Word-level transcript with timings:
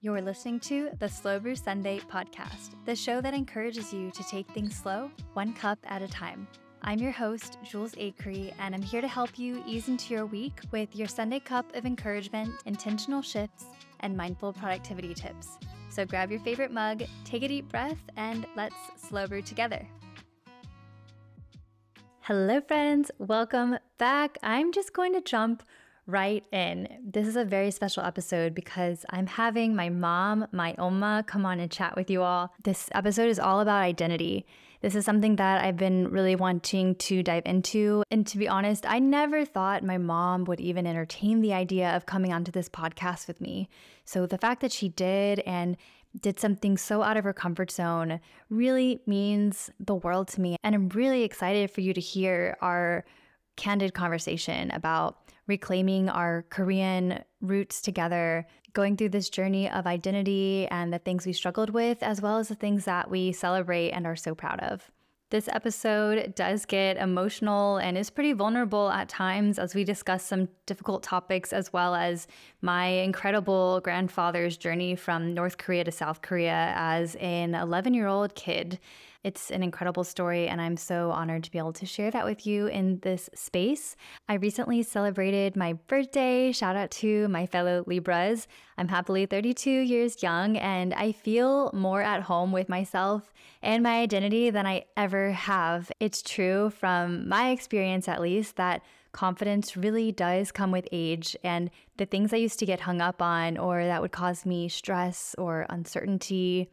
You're 0.00 0.22
listening 0.22 0.60
to 0.60 0.90
the 1.00 1.08
Slow 1.08 1.40
Brew 1.40 1.56
Sunday 1.56 1.98
podcast, 1.98 2.76
the 2.84 2.94
show 2.94 3.20
that 3.20 3.34
encourages 3.34 3.92
you 3.92 4.12
to 4.12 4.22
take 4.22 4.48
things 4.52 4.76
slow, 4.76 5.10
one 5.32 5.52
cup 5.52 5.76
at 5.88 6.02
a 6.02 6.06
time. 6.06 6.46
I'm 6.82 7.00
your 7.00 7.10
host, 7.10 7.58
Jules 7.64 7.96
Acree, 7.96 8.54
and 8.60 8.76
I'm 8.76 8.82
here 8.82 9.00
to 9.00 9.08
help 9.08 9.36
you 9.36 9.60
ease 9.66 9.88
into 9.88 10.14
your 10.14 10.24
week 10.24 10.60
with 10.70 10.94
your 10.94 11.08
Sunday 11.08 11.40
cup 11.40 11.74
of 11.74 11.84
encouragement, 11.84 12.54
intentional 12.64 13.22
shifts, 13.22 13.64
and 13.98 14.16
mindful 14.16 14.52
productivity 14.52 15.14
tips. 15.14 15.58
So 15.90 16.06
grab 16.06 16.30
your 16.30 16.40
favorite 16.40 16.70
mug, 16.70 17.02
take 17.24 17.42
a 17.42 17.48
deep 17.48 17.68
breath, 17.68 17.98
and 18.16 18.46
let's 18.54 18.76
slow 18.96 19.26
brew 19.26 19.42
together. 19.42 19.84
Hello, 22.20 22.60
friends. 22.60 23.10
Welcome 23.18 23.78
back. 23.98 24.38
I'm 24.44 24.70
just 24.70 24.92
going 24.92 25.12
to 25.14 25.20
jump 25.20 25.64
right 26.08 26.42
in. 26.52 26.88
This 27.04 27.26
is 27.26 27.36
a 27.36 27.44
very 27.44 27.70
special 27.70 28.02
episode 28.02 28.54
because 28.54 29.04
I'm 29.10 29.26
having 29.26 29.76
my 29.76 29.90
mom, 29.90 30.46
my 30.52 30.74
Omma, 30.78 31.26
come 31.26 31.44
on 31.44 31.60
and 31.60 31.70
chat 31.70 31.94
with 31.96 32.10
you 32.10 32.22
all. 32.22 32.50
This 32.64 32.88
episode 32.92 33.28
is 33.28 33.38
all 33.38 33.60
about 33.60 33.82
identity. 33.82 34.46
This 34.80 34.94
is 34.94 35.04
something 35.04 35.36
that 35.36 35.62
I've 35.62 35.76
been 35.76 36.08
really 36.08 36.34
wanting 36.34 36.94
to 36.94 37.22
dive 37.22 37.42
into. 37.44 38.02
And 38.10 38.26
to 38.26 38.38
be 38.38 38.48
honest, 38.48 38.88
I 38.88 39.00
never 39.00 39.44
thought 39.44 39.84
my 39.84 39.98
mom 39.98 40.44
would 40.44 40.60
even 40.60 40.86
entertain 40.86 41.42
the 41.42 41.52
idea 41.52 41.94
of 41.94 42.06
coming 42.06 42.32
onto 42.32 42.52
this 42.52 42.70
podcast 42.70 43.28
with 43.28 43.40
me. 43.40 43.68
So 44.06 44.24
the 44.24 44.38
fact 44.38 44.62
that 44.62 44.72
she 44.72 44.88
did 44.88 45.40
and 45.40 45.76
did 46.18 46.40
something 46.40 46.78
so 46.78 47.02
out 47.02 47.18
of 47.18 47.24
her 47.24 47.34
comfort 47.34 47.70
zone 47.70 48.20
really 48.48 49.02
means 49.04 49.68
the 49.78 49.94
world 49.94 50.28
to 50.28 50.40
me. 50.40 50.56
And 50.64 50.74
I'm 50.74 50.88
really 50.88 51.22
excited 51.22 51.70
for 51.70 51.82
you 51.82 51.92
to 51.92 52.00
hear 52.00 52.56
our 52.62 53.04
candid 53.56 53.92
conversation 53.92 54.70
about 54.70 55.18
reclaiming 55.48 56.08
our 56.08 56.44
Korean 56.50 57.24
roots 57.40 57.80
together, 57.80 58.46
going 58.74 58.96
through 58.96 59.08
this 59.08 59.28
journey 59.28 59.68
of 59.68 59.86
identity 59.86 60.68
and 60.70 60.92
the 60.92 60.98
things 60.98 61.26
we 61.26 61.32
struggled 61.32 61.70
with, 61.70 62.02
as 62.02 62.20
well 62.20 62.38
as 62.38 62.48
the 62.48 62.54
things 62.54 62.84
that 62.84 63.10
we 63.10 63.32
celebrate 63.32 63.90
and 63.90 64.06
are 64.06 64.14
so 64.14 64.34
proud 64.34 64.60
of. 64.60 64.90
This 65.30 65.48
episode 65.48 66.34
does 66.34 66.64
get 66.64 66.96
emotional 66.96 67.76
and 67.76 67.98
is 67.98 68.08
pretty 68.08 68.32
vulnerable 68.32 68.88
at 68.88 69.10
times 69.10 69.58
as 69.58 69.74
we 69.74 69.84
discuss 69.84 70.24
some 70.24 70.48
difficult 70.64 71.02
topics, 71.02 71.52
as 71.52 71.70
well 71.70 71.94
as 71.94 72.26
my 72.60 72.86
incredible 72.86 73.80
grandfather's 73.80 74.56
journey 74.56 74.96
from 74.96 75.34
North 75.34 75.58
Korea 75.58 75.84
to 75.84 75.92
South 75.92 76.22
Korea 76.22 76.72
as 76.76 77.14
an 77.16 77.54
11 77.54 77.94
year 77.94 78.08
old 78.08 78.34
kid. 78.34 78.80
It's 79.24 79.50
an 79.50 79.64
incredible 79.64 80.04
story, 80.04 80.46
and 80.46 80.60
I'm 80.60 80.76
so 80.76 81.10
honored 81.10 81.42
to 81.44 81.50
be 81.50 81.58
able 81.58 81.72
to 81.74 81.86
share 81.86 82.10
that 82.12 82.24
with 82.24 82.46
you 82.46 82.68
in 82.68 83.00
this 83.00 83.28
space. 83.34 83.96
I 84.28 84.34
recently 84.34 84.82
celebrated 84.84 85.56
my 85.56 85.72
birthday. 85.72 86.52
Shout 86.52 86.76
out 86.76 86.92
to 86.92 87.26
my 87.28 87.44
fellow 87.44 87.82
Libras. 87.86 88.46
I'm 88.78 88.88
happily 88.88 89.26
32 89.26 89.70
years 89.70 90.22
young, 90.22 90.56
and 90.56 90.94
I 90.94 91.10
feel 91.12 91.70
more 91.74 92.00
at 92.00 92.22
home 92.22 92.52
with 92.52 92.68
myself 92.68 93.32
and 93.60 93.82
my 93.82 94.00
identity 94.00 94.50
than 94.50 94.66
I 94.66 94.84
ever 94.96 95.32
have. 95.32 95.90
It's 95.98 96.22
true 96.22 96.70
from 96.70 97.28
my 97.28 97.50
experience, 97.50 98.06
at 98.06 98.20
least, 98.20 98.54
that 98.56 98.82
confidence 99.12 99.76
really 99.76 100.12
does 100.12 100.52
come 100.52 100.70
with 100.70 100.88
age. 100.92 101.36
And 101.42 101.70
the 101.96 102.06
things 102.06 102.32
I 102.32 102.36
used 102.36 102.58
to 102.60 102.66
get 102.66 102.80
hung 102.80 103.00
up 103.00 103.22
on 103.22 103.58
or 103.58 103.84
that 103.84 104.02
would 104.02 104.12
cause 104.12 104.46
me 104.46 104.68
stress 104.68 105.34
or 105.38 105.66
uncertainty 105.68 106.70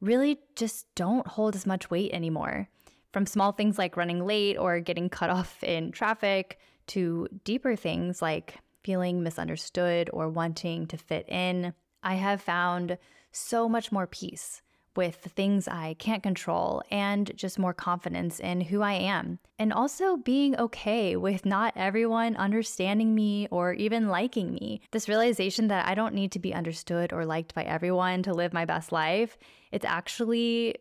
really 0.00 0.40
just 0.56 0.92
don't 0.94 1.26
hold 1.26 1.54
as 1.54 1.66
much 1.66 1.90
weight 1.90 2.12
anymore. 2.12 2.68
From 3.12 3.26
small 3.26 3.52
things 3.52 3.78
like 3.78 3.96
running 3.96 4.26
late 4.26 4.56
or 4.56 4.80
getting 4.80 5.08
cut 5.08 5.30
off 5.30 5.62
in 5.62 5.92
traffic 5.92 6.58
to 6.88 7.28
deeper 7.44 7.76
things 7.76 8.20
like 8.20 8.58
feeling 8.82 9.22
misunderstood 9.22 10.10
or 10.12 10.28
wanting 10.28 10.86
to 10.88 10.96
fit 10.96 11.28
in, 11.28 11.72
I 12.02 12.14
have 12.14 12.42
found 12.42 12.98
so 13.30 13.68
much 13.68 13.92
more 13.92 14.06
peace 14.06 14.60
with 14.96 15.16
things 15.16 15.68
I 15.68 15.94
can't 15.98 16.22
control 16.22 16.82
and 16.90 17.30
just 17.34 17.58
more 17.58 17.74
confidence 17.74 18.40
in 18.40 18.60
who 18.60 18.82
I 18.82 18.92
am. 18.92 19.38
And 19.58 19.72
also 19.72 20.16
being 20.16 20.58
okay 20.58 21.16
with 21.16 21.46
not 21.46 21.72
everyone 21.76 22.36
understanding 22.36 23.14
me 23.14 23.48
or 23.50 23.72
even 23.74 24.08
liking 24.08 24.52
me. 24.52 24.80
This 24.90 25.08
realization 25.08 25.68
that 25.68 25.86
I 25.86 25.94
don't 25.94 26.14
need 26.14 26.32
to 26.32 26.38
be 26.38 26.54
understood 26.54 27.12
or 27.12 27.24
liked 27.24 27.54
by 27.54 27.62
everyone 27.64 28.22
to 28.24 28.34
live 28.34 28.52
my 28.52 28.64
best 28.64 28.92
life, 28.92 29.38
it's 29.70 29.84
actually 29.84 30.76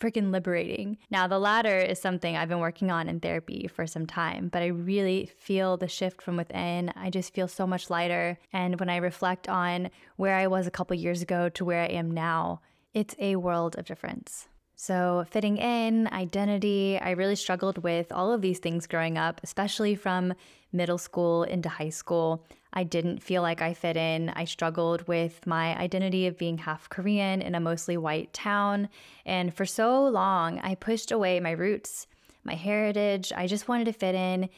freaking 0.00 0.32
liberating. 0.32 0.96
Now, 1.10 1.26
the 1.26 1.38
latter 1.38 1.76
is 1.76 2.00
something 2.00 2.36
I've 2.36 2.48
been 2.48 2.58
working 2.58 2.90
on 2.90 3.08
in 3.08 3.20
therapy 3.20 3.68
for 3.68 3.86
some 3.86 4.06
time, 4.06 4.48
but 4.48 4.62
I 4.62 4.68
really 4.68 5.30
feel 5.38 5.76
the 5.76 5.88
shift 5.88 6.22
from 6.22 6.36
within. 6.36 6.90
I 6.96 7.10
just 7.10 7.34
feel 7.34 7.46
so 7.46 7.66
much 7.66 7.90
lighter. 7.90 8.38
And 8.52 8.80
when 8.80 8.88
I 8.88 8.96
reflect 8.96 9.48
on 9.48 9.90
where 10.16 10.36
I 10.36 10.46
was 10.46 10.66
a 10.66 10.70
couple 10.70 10.96
years 10.96 11.20
ago 11.20 11.50
to 11.50 11.64
where 11.64 11.82
I 11.82 11.86
am 11.86 12.10
now, 12.10 12.62
it's 12.94 13.14
a 13.18 13.36
world 13.36 13.78
of 13.78 13.84
difference. 13.84 14.48
So, 14.76 15.26
fitting 15.28 15.58
in, 15.58 16.08
identity, 16.08 16.98
I 16.98 17.10
really 17.10 17.36
struggled 17.36 17.78
with 17.78 18.10
all 18.10 18.32
of 18.32 18.40
these 18.40 18.60
things 18.60 18.86
growing 18.86 19.18
up, 19.18 19.40
especially 19.44 19.94
from 19.94 20.32
middle 20.72 20.96
school 20.96 21.42
into 21.42 21.68
high 21.68 21.90
school. 21.90 22.46
I 22.72 22.84
didn't 22.84 23.22
feel 23.22 23.42
like 23.42 23.60
I 23.60 23.74
fit 23.74 23.98
in. 23.98 24.30
I 24.30 24.46
struggled 24.46 25.06
with 25.06 25.46
my 25.46 25.78
identity 25.78 26.26
of 26.26 26.38
being 26.38 26.56
half 26.56 26.88
Korean 26.88 27.42
in 27.42 27.54
a 27.54 27.60
mostly 27.60 27.96
white 27.98 28.32
town. 28.32 28.88
And 29.26 29.52
for 29.52 29.66
so 29.66 30.06
long, 30.06 30.58
I 30.60 30.76
pushed 30.76 31.12
away 31.12 31.40
my 31.40 31.50
roots, 31.50 32.06
my 32.44 32.54
heritage. 32.54 33.32
I 33.36 33.46
just 33.46 33.68
wanted 33.68 33.84
to 33.84 33.92
fit 33.92 34.14
in, 34.14 34.48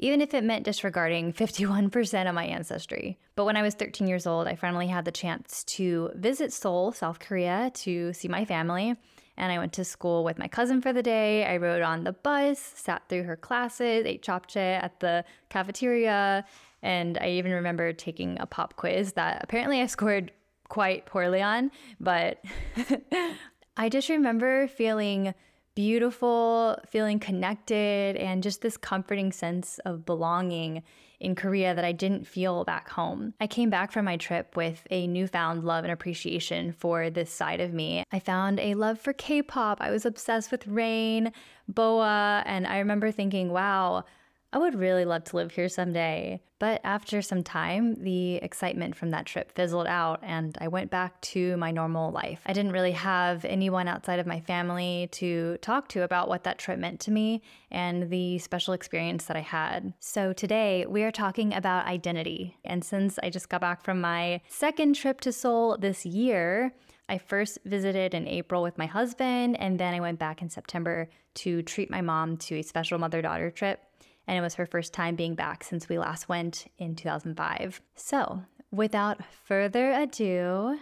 even 0.00 0.20
if 0.22 0.34
it 0.34 0.42
meant 0.42 0.64
disregarding 0.64 1.32
51% 1.34 2.28
of 2.28 2.34
my 2.34 2.44
ancestry. 2.44 3.18
But 3.36 3.44
when 3.44 3.56
I 3.56 3.62
was 3.62 3.74
13 3.74 4.08
years 4.08 4.26
old, 4.26 4.48
I 4.48 4.56
finally 4.56 4.88
had 4.88 5.04
the 5.04 5.12
chance 5.12 5.62
to 5.64 6.10
visit 6.14 6.52
Seoul, 6.52 6.92
South 6.92 7.20
Korea, 7.20 7.70
to 7.74 8.12
see 8.12 8.26
my 8.26 8.44
family. 8.44 8.96
And 9.36 9.52
I 9.52 9.58
went 9.58 9.72
to 9.74 9.84
school 9.84 10.24
with 10.24 10.38
my 10.38 10.48
cousin 10.48 10.80
for 10.80 10.92
the 10.92 11.02
day. 11.02 11.46
I 11.46 11.56
rode 11.56 11.82
on 11.82 12.04
the 12.04 12.12
bus, 12.12 12.58
sat 12.58 13.08
through 13.08 13.22
her 13.24 13.36
classes, 13.36 14.04
ate 14.04 14.22
japchae 14.22 14.82
at 14.82 15.00
the 15.00 15.24
cafeteria. 15.48 16.44
And 16.82 17.18
I 17.18 17.30
even 17.30 17.52
remember 17.52 17.92
taking 17.92 18.38
a 18.40 18.46
pop 18.46 18.76
quiz 18.76 19.12
that 19.14 19.42
apparently 19.44 19.80
I 19.80 19.86
scored 19.96 20.32
quite 20.68 21.06
poorly 21.06 21.42
on. 21.42 21.70
But 22.00 22.42
I 23.76 23.88
just 23.88 24.08
remember 24.08 24.68
feeling 24.68 25.34
beautiful, 25.80 26.78
feeling 26.90 27.18
connected, 27.18 28.14
and 28.16 28.42
just 28.42 28.60
this 28.60 28.76
comforting 28.76 29.32
sense 29.32 29.78
of 29.86 30.04
belonging 30.04 30.82
in 31.20 31.34
Korea 31.34 31.74
that 31.74 31.86
I 31.86 31.92
didn't 31.92 32.26
feel 32.26 32.64
back 32.66 32.90
home. 32.90 33.32
I 33.40 33.46
came 33.46 33.70
back 33.70 33.90
from 33.90 34.04
my 34.04 34.18
trip 34.18 34.58
with 34.58 34.86
a 34.90 35.06
newfound 35.06 35.64
love 35.64 35.84
and 35.84 35.90
appreciation 35.90 36.72
for 36.72 37.08
this 37.08 37.32
side 37.32 37.62
of 37.62 37.72
me. 37.72 38.04
I 38.12 38.18
found 38.18 38.60
a 38.60 38.74
love 38.74 39.00
for 39.00 39.14
K 39.14 39.40
pop. 39.40 39.80
I 39.80 39.90
was 39.90 40.04
obsessed 40.04 40.50
with 40.50 40.66
Rain, 40.66 41.32
BoA, 41.66 42.42
and 42.44 42.66
I 42.66 42.76
remember 42.76 43.10
thinking, 43.10 43.50
wow, 43.50 44.04
I 44.52 44.58
would 44.58 44.74
really 44.74 45.04
love 45.04 45.24
to 45.24 45.36
live 45.36 45.52
here 45.52 45.68
someday. 45.68 46.40
But 46.58 46.80
after 46.82 47.22
some 47.22 47.44
time, 47.44 48.02
the 48.02 48.36
excitement 48.36 48.96
from 48.96 49.10
that 49.10 49.24
trip 49.24 49.52
fizzled 49.52 49.86
out 49.86 50.20
and 50.22 50.58
I 50.60 50.68
went 50.68 50.90
back 50.90 51.20
to 51.22 51.56
my 51.56 51.70
normal 51.70 52.10
life. 52.10 52.40
I 52.44 52.52
didn't 52.52 52.72
really 52.72 52.92
have 52.92 53.44
anyone 53.44 53.86
outside 53.86 54.18
of 54.18 54.26
my 54.26 54.40
family 54.40 55.08
to 55.12 55.56
talk 55.62 55.88
to 55.88 56.02
about 56.02 56.28
what 56.28 56.44
that 56.44 56.58
trip 56.58 56.78
meant 56.78 57.00
to 57.00 57.12
me 57.12 57.42
and 57.70 58.10
the 58.10 58.38
special 58.38 58.74
experience 58.74 59.26
that 59.26 59.36
I 59.36 59.40
had. 59.40 59.94
So 60.00 60.32
today 60.32 60.84
we 60.86 61.04
are 61.04 61.12
talking 61.12 61.54
about 61.54 61.86
identity. 61.86 62.56
And 62.64 62.84
since 62.84 63.18
I 63.22 63.30
just 63.30 63.48
got 63.48 63.60
back 63.60 63.84
from 63.84 64.00
my 64.00 64.40
second 64.48 64.96
trip 64.96 65.20
to 65.22 65.32
Seoul 65.32 65.78
this 65.78 66.04
year, 66.04 66.74
I 67.08 67.18
first 67.18 67.58
visited 67.64 68.14
in 68.14 68.28
April 68.28 68.62
with 68.62 68.78
my 68.78 68.86
husband, 68.86 69.58
and 69.58 69.80
then 69.80 69.94
I 69.94 70.00
went 70.00 70.20
back 70.20 70.42
in 70.42 70.48
September 70.48 71.08
to 71.34 71.60
treat 71.62 71.90
my 71.90 72.00
mom 72.02 72.36
to 72.36 72.56
a 72.56 72.62
special 72.62 72.98
mother 72.98 73.20
daughter 73.20 73.50
trip 73.50 73.80
and 74.30 74.38
it 74.38 74.42
was 74.42 74.54
her 74.54 74.64
first 74.64 74.94
time 74.94 75.16
being 75.16 75.34
back 75.34 75.64
since 75.64 75.88
we 75.88 75.98
last 75.98 76.28
went 76.28 76.70
in 76.78 76.94
2005. 76.94 77.82
So, 77.96 78.44
without 78.70 79.18
further 79.44 79.90
ado, 79.90 80.78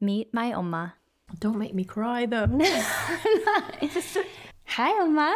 meet 0.00 0.32
my 0.32 0.52
Omma. 0.52 0.92
Don't 1.40 1.58
make 1.58 1.74
me 1.74 1.82
cry 1.82 2.24
though. 2.24 2.46
Hi, 4.66 4.92
Omma. 5.02 5.34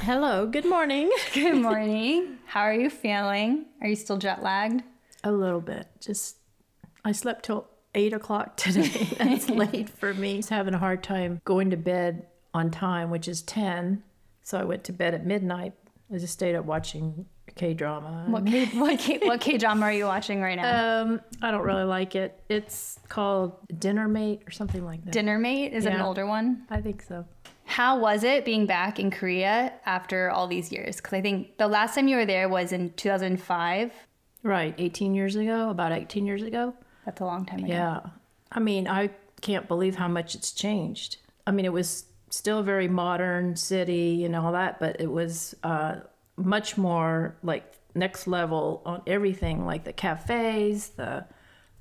Hello, 0.00 0.46
good 0.46 0.64
morning. 0.64 1.10
Good 1.34 1.56
morning. 1.56 2.38
How 2.46 2.62
are 2.62 2.74
you 2.74 2.88
feeling? 2.88 3.66
Are 3.82 3.88
you 3.88 3.96
still 3.96 4.16
jet 4.16 4.42
lagged? 4.42 4.82
A 5.22 5.32
little 5.32 5.60
bit. 5.60 5.86
Just, 6.00 6.38
I 7.04 7.12
slept 7.12 7.44
till 7.44 7.68
eight 7.94 8.14
o'clock 8.14 8.56
today. 8.56 9.06
That's 9.18 9.50
late 9.50 9.90
for 9.90 10.14
me. 10.14 10.34
I 10.34 10.36
was 10.38 10.48
having 10.48 10.72
a 10.72 10.78
hard 10.78 11.02
time 11.02 11.42
going 11.44 11.68
to 11.70 11.76
bed 11.76 12.26
on 12.54 12.70
time, 12.70 13.10
which 13.10 13.28
is 13.28 13.42
10. 13.42 14.02
So 14.42 14.58
I 14.58 14.64
went 14.64 14.82
to 14.84 14.92
bed 14.92 15.12
at 15.14 15.26
midnight 15.26 15.74
I 16.12 16.18
just 16.18 16.32
stayed 16.34 16.54
up 16.54 16.64
watching 16.64 17.26
K 17.54 17.74
drama. 17.74 18.26
What 18.28 18.46
K 18.46 18.66
what 18.66 18.98
K 18.98 19.18
what 19.22 19.40
K 19.40 19.58
drama 19.58 19.86
are 19.86 19.92
you 19.92 20.04
watching 20.04 20.40
right 20.42 20.56
now? 20.56 21.02
Um, 21.02 21.20
I 21.40 21.50
don't 21.50 21.62
really 21.62 21.84
like 21.84 22.14
it. 22.14 22.38
It's 22.48 22.98
called 23.08 23.56
Dinner 23.78 24.08
Mate 24.08 24.42
or 24.46 24.50
something 24.50 24.84
like 24.84 25.04
that. 25.04 25.12
Dinner 25.12 25.38
Mate 25.38 25.72
is 25.72 25.84
yeah. 25.84 25.92
it 25.92 25.94
an 25.94 26.00
older 26.02 26.26
one? 26.26 26.64
I 26.70 26.80
think 26.80 27.02
so. 27.02 27.24
How 27.64 27.98
was 27.98 28.24
it 28.24 28.44
being 28.44 28.66
back 28.66 28.98
in 28.98 29.10
Korea 29.10 29.72
after 29.86 30.30
all 30.30 30.46
these 30.46 30.70
years? 30.70 30.96
Because 30.96 31.14
I 31.14 31.22
think 31.22 31.56
the 31.56 31.68
last 31.68 31.94
time 31.94 32.08
you 32.08 32.16
were 32.16 32.26
there 32.26 32.48
was 32.48 32.72
in 32.72 32.92
2005. 32.94 33.92
Right, 34.42 34.74
18 34.76 35.14
years 35.14 35.36
ago, 35.36 35.70
about 35.70 35.92
18 35.92 36.26
years 36.26 36.42
ago. 36.42 36.74
That's 37.06 37.20
a 37.20 37.24
long 37.24 37.46
time 37.46 37.60
ago. 37.60 37.72
Yeah. 37.72 38.00
I 38.50 38.60
mean, 38.60 38.88
I 38.88 39.10
can't 39.40 39.68
believe 39.68 39.94
how 39.96 40.08
much 40.08 40.34
it's 40.34 40.52
changed. 40.52 41.18
I 41.46 41.52
mean, 41.52 41.64
it 41.64 41.72
was 41.72 42.04
still 42.32 42.60
a 42.60 42.62
very 42.62 42.88
modern 42.88 43.54
city 43.56 44.24
and 44.24 44.34
all 44.34 44.52
that, 44.52 44.80
but 44.80 45.00
it 45.00 45.10
was 45.10 45.54
uh, 45.62 45.96
much 46.36 46.76
more 46.78 47.36
like 47.42 47.64
next 47.94 48.26
level 48.26 48.82
on 48.86 49.02
everything, 49.06 49.66
like 49.66 49.84
the 49.84 49.92
cafes, 49.92 50.88
the 50.90 51.26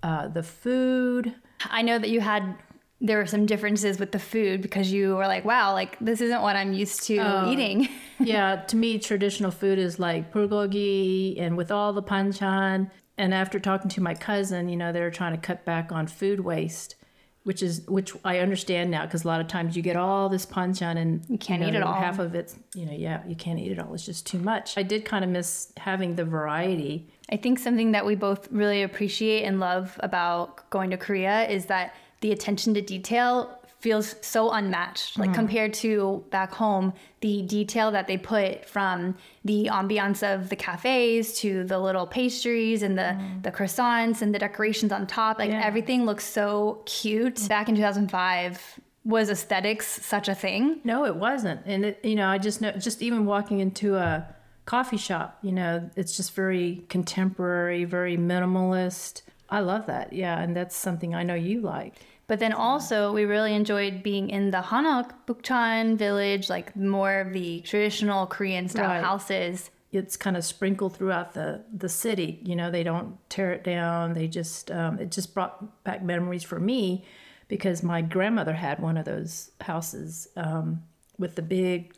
uh, 0.03 0.27
the 0.27 0.43
food. 0.43 1.33
I 1.69 1.81
know 1.83 1.97
that 1.99 2.09
you 2.09 2.19
had 2.21 2.55
there 2.99 3.17
were 3.17 3.25
some 3.25 3.45
differences 3.47 3.97
with 3.99 4.11
the 4.11 4.19
food 4.19 4.61
because 4.61 4.91
you 4.91 5.15
were 5.15 5.25
like, 5.25 5.43
wow, 5.45 5.73
like 5.73 5.97
this 5.99 6.21
isn't 6.21 6.41
what 6.41 6.55
I'm 6.55 6.73
used 6.73 7.03
to 7.03 7.17
Oh. 7.17 7.51
eating. 7.51 7.87
yeah, 8.19 8.57
to 8.67 8.75
me, 8.75 8.99
traditional 8.99 9.49
food 9.51 9.79
is 9.79 9.99
like 9.99 10.31
bulgogi 10.33 11.39
and 11.41 11.57
with 11.57 11.71
all 11.71 11.93
the 11.93 12.03
panchan. 12.03 12.91
And 13.17 13.33
after 13.33 13.59
talking 13.59 13.89
to 13.89 14.01
my 14.01 14.13
cousin, 14.15 14.69
you 14.69 14.75
know, 14.77 14.91
they 14.91 15.01
were 15.01 15.11
trying 15.11 15.33
to 15.33 15.39
cut 15.39 15.65
back 15.65 15.91
on 15.91 16.07
food 16.07 16.41
waste, 16.41 16.95
which 17.43 17.63
is 17.63 17.81
which 17.87 18.13
I 18.23 18.39
understand 18.39 18.91
now 18.91 19.05
because 19.05 19.23
a 19.23 19.27
lot 19.27 19.41
of 19.41 19.47
times 19.47 19.75
you 19.75 19.81
get 19.81 19.95
all 19.95 20.29
this 20.29 20.45
panchan 20.45 20.97
and 20.97 21.25
you 21.27 21.37
can't 21.37 21.61
know, 21.61 21.69
eat 21.69 21.75
it 21.75 21.81
all. 21.81 21.93
Half 21.93 22.19
of 22.19 22.35
it's, 22.35 22.55
you 22.75 22.85
know, 22.85 22.93
yeah, 22.93 23.21
you 23.27 23.35
can't 23.35 23.59
eat 23.59 23.71
it 23.71 23.79
all. 23.79 23.93
It's 23.93 24.05
just 24.05 24.27
too 24.27 24.37
much. 24.37 24.77
I 24.77 24.83
did 24.83 25.05
kind 25.05 25.23
of 25.23 25.31
miss 25.31 25.71
having 25.77 26.15
the 26.15 26.25
variety. 26.25 27.09
I 27.31 27.37
think 27.37 27.57
something 27.57 27.93
that 27.93 28.05
we 28.05 28.15
both 28.15 28.51
really 28.51 28.83
appreciate 28.83 29.43
and 29.43 29.59
love 29.59 29.99
about 30.03 30.69
going 30.69 30.91
to 30.91 30.97
Korea 30.97 31.47
is 31.47 31.65
that 31.67 31.95
the 32.19 32.31
attention 32.31 32.73
to 32.75 32.81
detail 32.81 33.57
feels 33.81 34.15
so 34.21 34.51
unmatched. 34.51 35.17
Like 35.17 35.31
mm-hmm. 35.31 35.39
compared 35.39 35.73
to 35.75 36.23
back 36.29 36.53
home, 36.53 36.93
the 37.21 37.41
detail 37.41 37.91
that 37.91 38.07
they 38.07 38.17
put 38.17 38.65
from 38.65 39.15
the 39.43 39.69
ambiance 39.71 40.21
of 40.23 40.49
the 40.49 40.55
cafes 40.55 41.39
to 41.39 41.63
the 41.63 41.79
little 41.79 42.05
pastries 42.05 42.83
and 42.83 42.97
the, 42.97 43.17
mm. 43.19 43.43
the 43.43 43.51
croissants 43.51 44.21
and 44.21 44.33
the 44.33 44.39
decorations 44.39 44.91
on 44.91 45.07
top, 45.07 45.39
like 45.39 45.49
Yeah. 45.49 45.61
everything 45.63 46.05
looks 46.05 46.25
so 46.25 46.83
cute. 46.85 47.35
Mm. 47.35 47.49
Back 47.49 47.69
in 47.69 47.75
2005, 47.75 48.79
was 49.03 49.31
aesthetics 49.31 49.87
such 50.05 50.29
a 50.29 50.35
thing? 50.35 50.79
No, 50.83 51.05
it 51.05 51.15
wasn't. 51.15 51.61
And 51.65 51.83
it, 51.85 51.99
you 52.03 52.15
know, 52.15 52.27
I 52.27 52.37
just 52.37 52.61
know, 52.61 52.71
just 52.73 53.01
even 53.01 53.25
walking 53.25 53.59
into 53.59 53.95
a 53.95 54.27
coffee 54.65 54.97
shop, 54.97 55.39
you 55.41 55.51
know, 55.51 55.89
it's 55.95 56.15
just 56.15 56.35
very 56.35 56.85
contemporary, 56.87 57.83
very 57.83 58.15
minimalist. 58.15 59.23
I 59.49 59.61
love 59.61 59.87
that. 59.87 60.13
Yeah, 60.13 60.39
and 60.39 60.55
that's 60.55 60.75
something 60.75 61.15
I 61.15 61.23
know 61.23 61.33
you 61.33 61.61
like. 61.61 61.95
But 62.31 62.39
then 62.39 62.53
also, 62.53 63.11
we 63.11 63.25
really 63.25 63.53
enjoyed 63.53 64.03
being 64.03 64.29
in 64.29 64.51
the 64.51 64.61
Hanok 64.61 65.11
Bukchon 65.27 65.97
village, 65.97 66.49
like 66.49 66.73
more 66.77 67.19
of 67.19 67.33
the 67.33 67.59
traditional 67.59 68.25
Korean 68.25 68.69
style 68.69 68.87
Right. 68.87 69.03
houses. 69.03 69.69
It's 69.91 70.15
kind 70.15 70.37
of 70.37 70.45
sprinkled 70.45 70.95
throughout 70.95 71.33
the 71.33 71.65
the 71.77 71.89
city. 71.89 72.39
You 72.41 72.55
know, 72.55 72.71
they 72.71 72.83
don't 72.83 73.17
tear 73.29 73.51
it 73.51 73.65
down. 73.65 74.13
They 74.13 74.29
just 74.29 74.71
um, 74.71 74.97
it 74.97 75.11
just 75.11 75.33
brought 75.33 75.83
back 75.83 76.03
memories 76.03 76.41
for 76.41 76.57
me 76.57 77.03
because 77.49 77.83
my 77.83 78.01
grandmother 78.01 78.53
had 78.53 78.79
one 78.79 78.95
of 78.95 79.03
those 79.03 79.51
houses 79.59 80.29
um, 80.37 80.83
with 81.19 81.35
the 81.35 81.41
big 81.41 81.93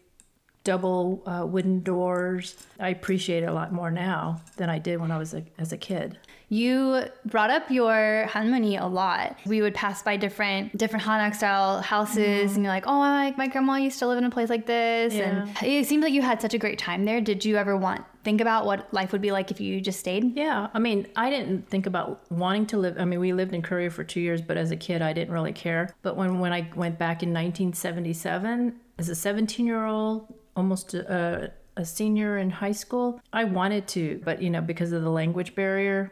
double 0.64 1.22
uh, 1.28 1.46
wooden 1.46 1.82
doors. 1.82 2.56
I 2.80 2.90
appreciate 2.90 3.44
it 3.44 3.50
a 3.50 3.54
lot 3.54 3.72
more 3.72 3.92
now 3.92 4.42
than 4.58 4.68
I 4.72 4.80
did 4.80 5.00
when 5.00 5.12
I 5.12 5.20
was 5.20 5.36
a, 5.36 5.44
as 5.60 5.72
a 5.74 5.78
kid. 5.78 6.18
You 6.50 7.06
brought 7.26 7.50
up 7.50 7.72
your 7.72 8.26
Hanmoni 8.30 8.80
a 8.80 8.86
lot. 8.86 9.38
We 9.46 9.62
would 9.62 9.74
pass 9.74 10.04
by 10.04 10.18
different 10.18 10.78
different 10.78 11.06
Hanok 11.06 11.36
style 11.36 11.82
houses, 11.82 12.52
mm. 12.52 12.56
and 12.56 12.64
you're 12.64 12.74
like, 12.74 12.86
"Oh, 12.88 13.00
my, 13.00 13.34
my 13.38 13.48
grandma 13.48 13.76
used 13.76 14.00
to 14.00 14.08
live 14.08 14.18
in 14.18 14.24
a 14.24 14.30
place 14.30 14.50
like 14.50 14.66
this." 14.66 15.14
And 15.14 15.50
it 15.62 15.88
seems 15.88 16.04
like 16.04 16.14
you 16.14 16.22
had 16.22 16.42
such 16.42 16.54
a 16.54 16.58
great 16.58 16.80
time 16.80 17.06
there. 17.06 17.22
Did 17.22 17.46
you 17.46 17.58
ever 17.58 17.76
want 17.76 18.04
think 18.24 18.40
about 18.42 18.66
what 18.66 18.92
life 18.94 19.12
would 19.12 19.22
be 19.22 19.32
like 19.32 19.52
if 19.52 19.60
you 19.60 19.82
just 19.82 20.00
stayed? 20.00 20.36
Yeah, 20.36 20.70
I 20.74 20.80
mean, 20.80 21.08
I 21.16 21.30
didn't 21.30 21.68
think 21.70 21.86
about 21.86 22.30
wanting 22.32 22.66
to 22.68 22.78
live. 22.78 22.98
I 22.98 23.06
mean, 23.06 23.20
we 23.20 23.34
lived 23.34 23.54
in 23.54 23.62
Korea 23.62 23.90
for 23.90 24.04
two 24.04 24.22
years, 24.22 24.42
but 24.42 24.58
as 24.58 24.72
a 24.72 24.78
kid, 24.78 25.02
I 25.02 25.14
didn't 25.14 25.34
really 25.34 25.54
care. 25.54 25.94
But 26.02 26.16
when 26.16 26.40
when 26.40 26.54
I 26.54 26.70
went 26.76 26.98
back 26.98 27.24
in 27.24 27.30
1977 27.30 28.80
as 29.00 29.10
a 29.10 29.16
17 29.16 29.66
year 29.66 29.86
old, 29.86 30.34
almost 30.56 30.94
a, 30.94 31.52
a 31.78 31.86
senior 31.86 32.38
in 32.38 32.50
high 32.50 32.72
school, 32.72 33.20
I 33.32 33.44
wanted 33.44 33.88
to, 33.90 34.22
but 34.24 34.42
you 34.42 34.50
know, 34.50 34.62
because 34.62 34.92
of 34.92 35.04
the 35.04 35.10
language 35.10 35.56
barrier, 35.56 36.12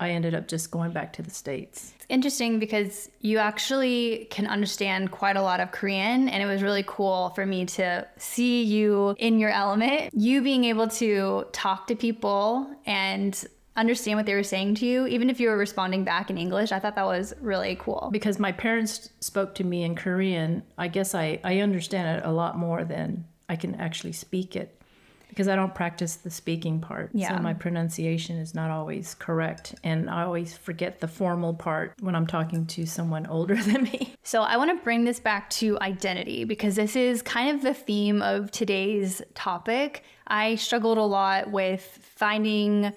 I 0.00 0.10
ended 0.10 0.34
up 0.34 0.48
just 0.48 0.70
going 0.70 0.92
back 0.92 1.12
to 1.14 1.22
the 1.22 1.30
states. 1.30 1.92
It's 1.96 2.06
interesting 2.08 2.58
because 2.58 3.10
you 3.20 3.38
actually 3.38 4.26
can 4.30 4.46
understand 4.46 5.10
quite 5.10 5.36
a 5.36 5.42
lot 5.42 5.60
of 5.60 5.70
Korean, 5.70 6.28
and 6.28 6.42
it 6.42 6.46
was 6.46 6.62
really 6.62 6.84
cool 6.86 7.30
for 7.30 7.44
me 7.44 7.66
to 7.66 8.08
see 8.16 8.62
you 8.64 9.14
in 9.18 9.38
your 9.38 9.50
element. 9.50 10.12
You 10.14 10.42
being 10.42 10.64
able 10.64 10.88
to 10.88 11.44
talk 11.52 11.86
to 11.88 11.94
people 11.94 12.74
and 12.86 13.44
understand 13.76 14.16
what 14.16 14.26
they 14.26 14.34
were 14.34 14.42
saying 14.42 14.74
to 14.76 14.86
you, 14.86 15.06
even 15.06 15.30
if 15.30 15.38
you 15.38 15.48
were 15.48 15.56
responding 15.56 16.02
back 16.02 16.30
in 16.30 16.38
English. 16.38 16.72
I 16.72 16.78
thought 16.78 16.96
that 16.96 17.06
was 17.06 17.34
really 17.40 17.76
cool. 17.76 18.08
Because 18.10 18.38
my 18.38 18.52
parents 18.52 19.10
spoke 19.20 19.54
to 19.56 19.64
me 19.64 19.84
in 19.84 19.94
Korean, 19.94 20.62
I 20.76 20.88
guess 20.88 21.14
I, 21.14 21.40
I 21.44 21.60
understand 21.60 22.18
it 22.18 22.26
a 22.26 22.32
lot 22.32 22.58
more 22.58 22.84
than 22.84 23.26
I 23.48 23.56
can 23.56 23.74
actually 23.76 24.12
speak 24.12 24.56
it. 24.56 24.79
Because 25.30 25.48
I 25.48 25.56
don't 25.56 25.74
practice 25.74 26.16
the 26.16 26.30
speaking 26.30 26.80
part. 26.80 27.10
Yeah. 27.14 27.34
So 27.34 27.42
my 27.42 27.54
pronunciation 27.54 28.36
is 28.36 28.54
not 28.54 28.70
always 28.70 29.14
correct. 29.14 29.74
And 29.82 30.10
I 30.10 30.24
always 30.24 30.56
forget 30.56 31.00
the 31.00 31.08
formal 31.08 31.54
part 31.54 31.94
when 32.00 32.14
I'm 32.14 32.26
talking 32.26 32.66
to 32.66 32.84
someone 32.86 33.26
older 33.26 33.54
than 33.62 33.84
me. 33.84 34.14
So 34.22 34.42
I 34.42 34.56
want 34.58 34.76
to 34.76 34.84
bring 34.84 35.04
this 35.04 35.18
back 35.20 35.48
to 35.50 35.78
identity 35.80 36.44
because 36.44 36.76
this 36.76 36.94
is 36.94 37.22
kind 37.22 37.56
of 37.56 37.62
the 37.62 37.74
theme 37.74 38.20
of 38.20 38.50
today's 38.50 39.22
topic. 39.34 40.04
I 40.26 40.56
struggled 40.56 40.98
a 40.98 41.02
lot 41.02 41.50
with 41.50 41.82
finding 42.16 42.92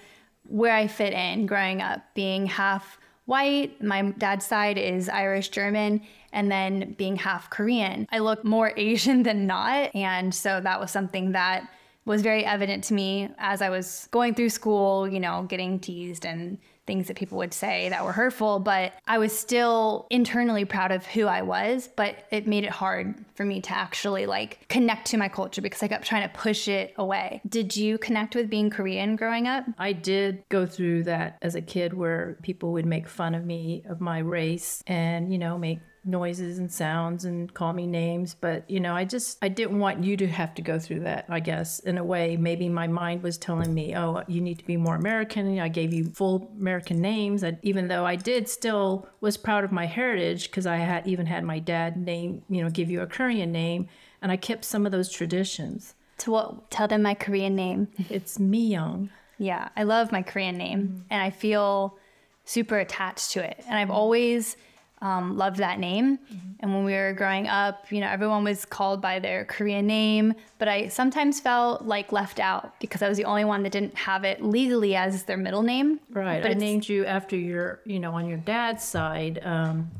where 0.48 0.76
I 0.76 0.88
fit 0.88 1.14
in 1.14 1.46
growing 1.46 1.82
up, 1.82 2.02
being 2.14 2.46
half 2.46 3.00
white. 3.26 3.82
My 3.82 4.12
dad's 4.18 4.46
side 4.46 4.78
is 4.78 5.10
Irish 5.10 5.50
German, 5.50 6.02
and 6.32 6.52
then 6.52 6.94
being 6.98 7.16
half 7.16 7.50
Korean. 7.50 8.08
I 8.12 8.20
look 8.20 8.44
more 8.44 8.74
Asian 8.78 9.24
than 9.24 9.48
not. 9.48 9.96
And 9.96 10.34
so 10.34 10.60
that 10.60 10.80
was 10.80 10.92
something 10.92 11.32
that 11.32 11.70
was 12.06 12.22
very 12.22 12.46
evident 12.46 12.84
to 12.86 12.94
me 12.94 13.30
as 13.38 13.62
I 13.62 13.70
was 13.70 14.08
going 14.12 14.36
through 14.36 14.50
school, 14.50 15.08
you 15.08 15.20
know, 15.20 15.46
getting 15.48 15.80
teased 15.80 16.26
and 16.26 16.58
things 16.86 17.08
that 17.08 17.16
people 17.16 17.38
would 17.38 17.54
say 17.54 17.90
that 17.90 18.04
were 18.04 18.12
hurtful, 18.12 18.60
but 18.60 18.94
I 19.08 19.18
was 19.18 19.38
still 19.38 20.06
internally 20.10 20.66
proud 20.66 20.92
of 20.92 21.06
who 21.06 21.28
I 21.28 21.42
was, 21.42 21.90
but 21.96 22.26
it 22.30 22.46
made 22.46 22.66
it 22.66 22.72
hard 22.72 23.24
for 23.36 23.46
me 23.46 23.62
to 23.62 23.72
actually 23.74 24.26
like 24.26 24.68
connect 24.68 25.08
to 25.08 25.18
my 25.18 25.30
culture 25.30 25.62
because 25.62 25.82
I 25.82 25.88
kept 25.88 26.06
trying 26.06 26.28
to 26.28 26.36
push 26.36 26.68
it 26.68 26.94
away. 26.98 27.42
Did 27.48 27.76
you 27.78 27.98
connect 27.98 28.36
with 28.36 28.50
being 28.50 28.70
Korean 28.70 29.16
growing 29.16 29.48
up? 29.48 29.66
I 29.78 29.94
did 29.94 30.44
go 30.50 30.66
through 30.66 31.04
that 31.04 31.38
as 31.42 31.56
a 31.56 31.62
kid 31.62 31.94
where 31.94 32.38
people 32.44 32.74
would 32.74 32.86
make 32.86 33.08
fun 33.08 33.34
of 33.34 33.46
me, 33.46 33.84
of 33.88 34.02
my 34.02 34.20
race, 34.20 34.84
and, 34.86 35.32
you 35.32 35.40
know, 35.40 35.58
make 35.58 35.80
noises 36.06 36.58
and 36.58 36.72
sounds 36.72 37.25
and 37.25 37.54
call 37.54 37.72
me 37.74 37.88
names 37.88 38.36
but 38.39 38.70
you 38.70 38.80
know 38.80 38.94
i 38.94 39.06
just 39.06 39.38
i 39.42 39.48
didn't 39.48 39.80
want 39.80 40.04
you 40.04 40.18
to 40.18 40.27
have 40.27 40.54
to 40.54 40.62
go 40.62 40.77
through 40.77 41.00
that 41.00 41.25
i 41.30 41.39
guess 41.39 41.80
in 41.80 41.98
a 41.98 42.04
way 42.04 42.36
maybe 42.36 42.68
my 42.68 42.88
mind 42.88 43.24
was 43.24 43.38
telling 43.38 43.74
me 43.74 43.96
oh 43.96 44.22
you 44.27 44.42
need 44.42 44.60
to 44.60 44.66
be 44.66 44.75
more 44.75 44.96
american 44.96 45.60
i 45.60 45.68
gave 45.68 45.94
you 45.94 46.06
full 46.06 46.51
american 46.60 47.00
names 47.00 47.44
I, 47.44 47.58
even 47.62 47.88
though 47.88 48.06
i 48.06 48.16
did 48.16 48.50
still 48.50 49.08
was 49.22 49.38
proud 49.38 49.63
of 49.63 49.72
my 49.72 49.86
heritage 49.86 50.50
because 50.50 50.66
i 50.66 50.77
had 50.77 51.08
even 51.08 51.25
had 51.25 51.44
my 51.44 51.60
dad 51.60 51.98
name 51.98 52.44
you 52.50 52.62
know 52.62 52.70
give 52.70 52.89
you 52.89 53.01
a 53.01 53.08
korean 53.08 53.51
name 53.51 53.88
and 54.22 54.32
i 54.32 54.38
kept 54.38 54.66
some 54.66 54.86
of 54.86 54.92
those 54.92 55.10
traditions 55.10 55.96
To 56.20 56.32
what? 56.32 56.72
Tell 56.72 56.88
them 56.88 57.01
my 57.01 57.16
Korean 57.16 57.56
name. 57.56 57.88
it's 58.10 58.39
Young. 58.39 59.10
Yeah, 59.38 59.70
I 59.75 59.84
love 59.84 60.12
my 60.12 60.22
Korean 60.22 60.58
name 60.58 60.80
mm-hmm. 60.80 61.00
and 61.10 61.22
I 61.22 61.32
feel 61.32 61.98
super 62.46 62.77
attached 62.77 63.32
to 63.32 63.44
it. 63.44 63.63
And 63.68 63.77
I've 63.77 63.92
always 63.92 64.56
um, 65.03 65.38
loved 65.38 65.57
that 65.57 65.79
name. 65.79 66.17
And 66.62 66.74
when 66.74 66.86
we 66.86 66.93
were 66.93 67.13
growing 67.13 67.48
up, 67.50 67.91
you 67.91 68.00
know, 68.00 68.07
everyone 68.07 68.45
was 68.45 68.63
called 68.63 69.01
by 69.01 69.19
their 69.19 69.43
Korean 69.43 69.86
name, 69.86 70.33
but 70.60 70.69
I 70.69 70.88
sometimes 70.88 71.41
felt 71.41 71.83
like 71.83 72.13
left 72.13 72.39
out 72.39 72.79
because 72.79 73.01
I 73.01 73.10
was 73.10 73.17
the 73.17 73.25
only 73.25 73.43
one 73.43 73.63
that 73.63 73.74
didn't 73.74 73.95
have 73.95 74.24
it 74.24 74.41
legally 74.41 74.95
as 74.95 75.24
their 75.24 75.36
middle 75.36 75.62
name. 75.62 76.00
Right. 76.10 76.41
But 76.41 76.51
I 76.51 76.53
named 76.53 76.88
you 76.88 77.05
after 77.05 77.36
your, 77.36 77.81
you 77.86 78.00
know, 78.00 78.13
on 78.13 78.29
your 78.29 78.38
dad's 78.38 78.81
side, 78.83 79.41
um, 79.43 79.91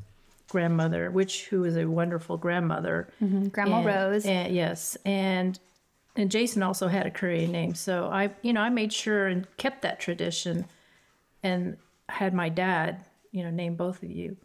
grandmother, 0.48 1.12
which 1.12 1.48
who 1.48 1.66
is 1.66 1.76
a 1.76 1.86
wonderful 1.86 2.38
grandmother. 2.38 3.10
Grandma 3.52 3.78
And- 3.80 3.86
Rose. 3.86 4.26
And, 4.26 4.56
yes, 4.56 4.98
and 5.06 5.60
and 6.16 6.32
Jason 6.32 6.64
also 6.64 6.88
had 6.88 7.08
a 7.08 7.12
Korean 7.12 7.52
name, 7.52 7.74
so 7.74 8.06
I, 8.06 8.30
you 8.44 8.54
know, 8.54 8.62
I 8.62 8.70
made 8.70 8.94
sure 8.94 9.26
and 9.28 9.48
kept 9.58 9.82
that 9.82 10.00
tradition, 10.00 10.64
and 11.42 11.76
had 12.08 12.34
my 12.36 12.50
dad, 12.50 13.04
you 13.32 13.44
know, 13.44 13.50
name 13.50 13.76
both 13.76 14.04
of 14.04 14.12
you. 14.12 14.38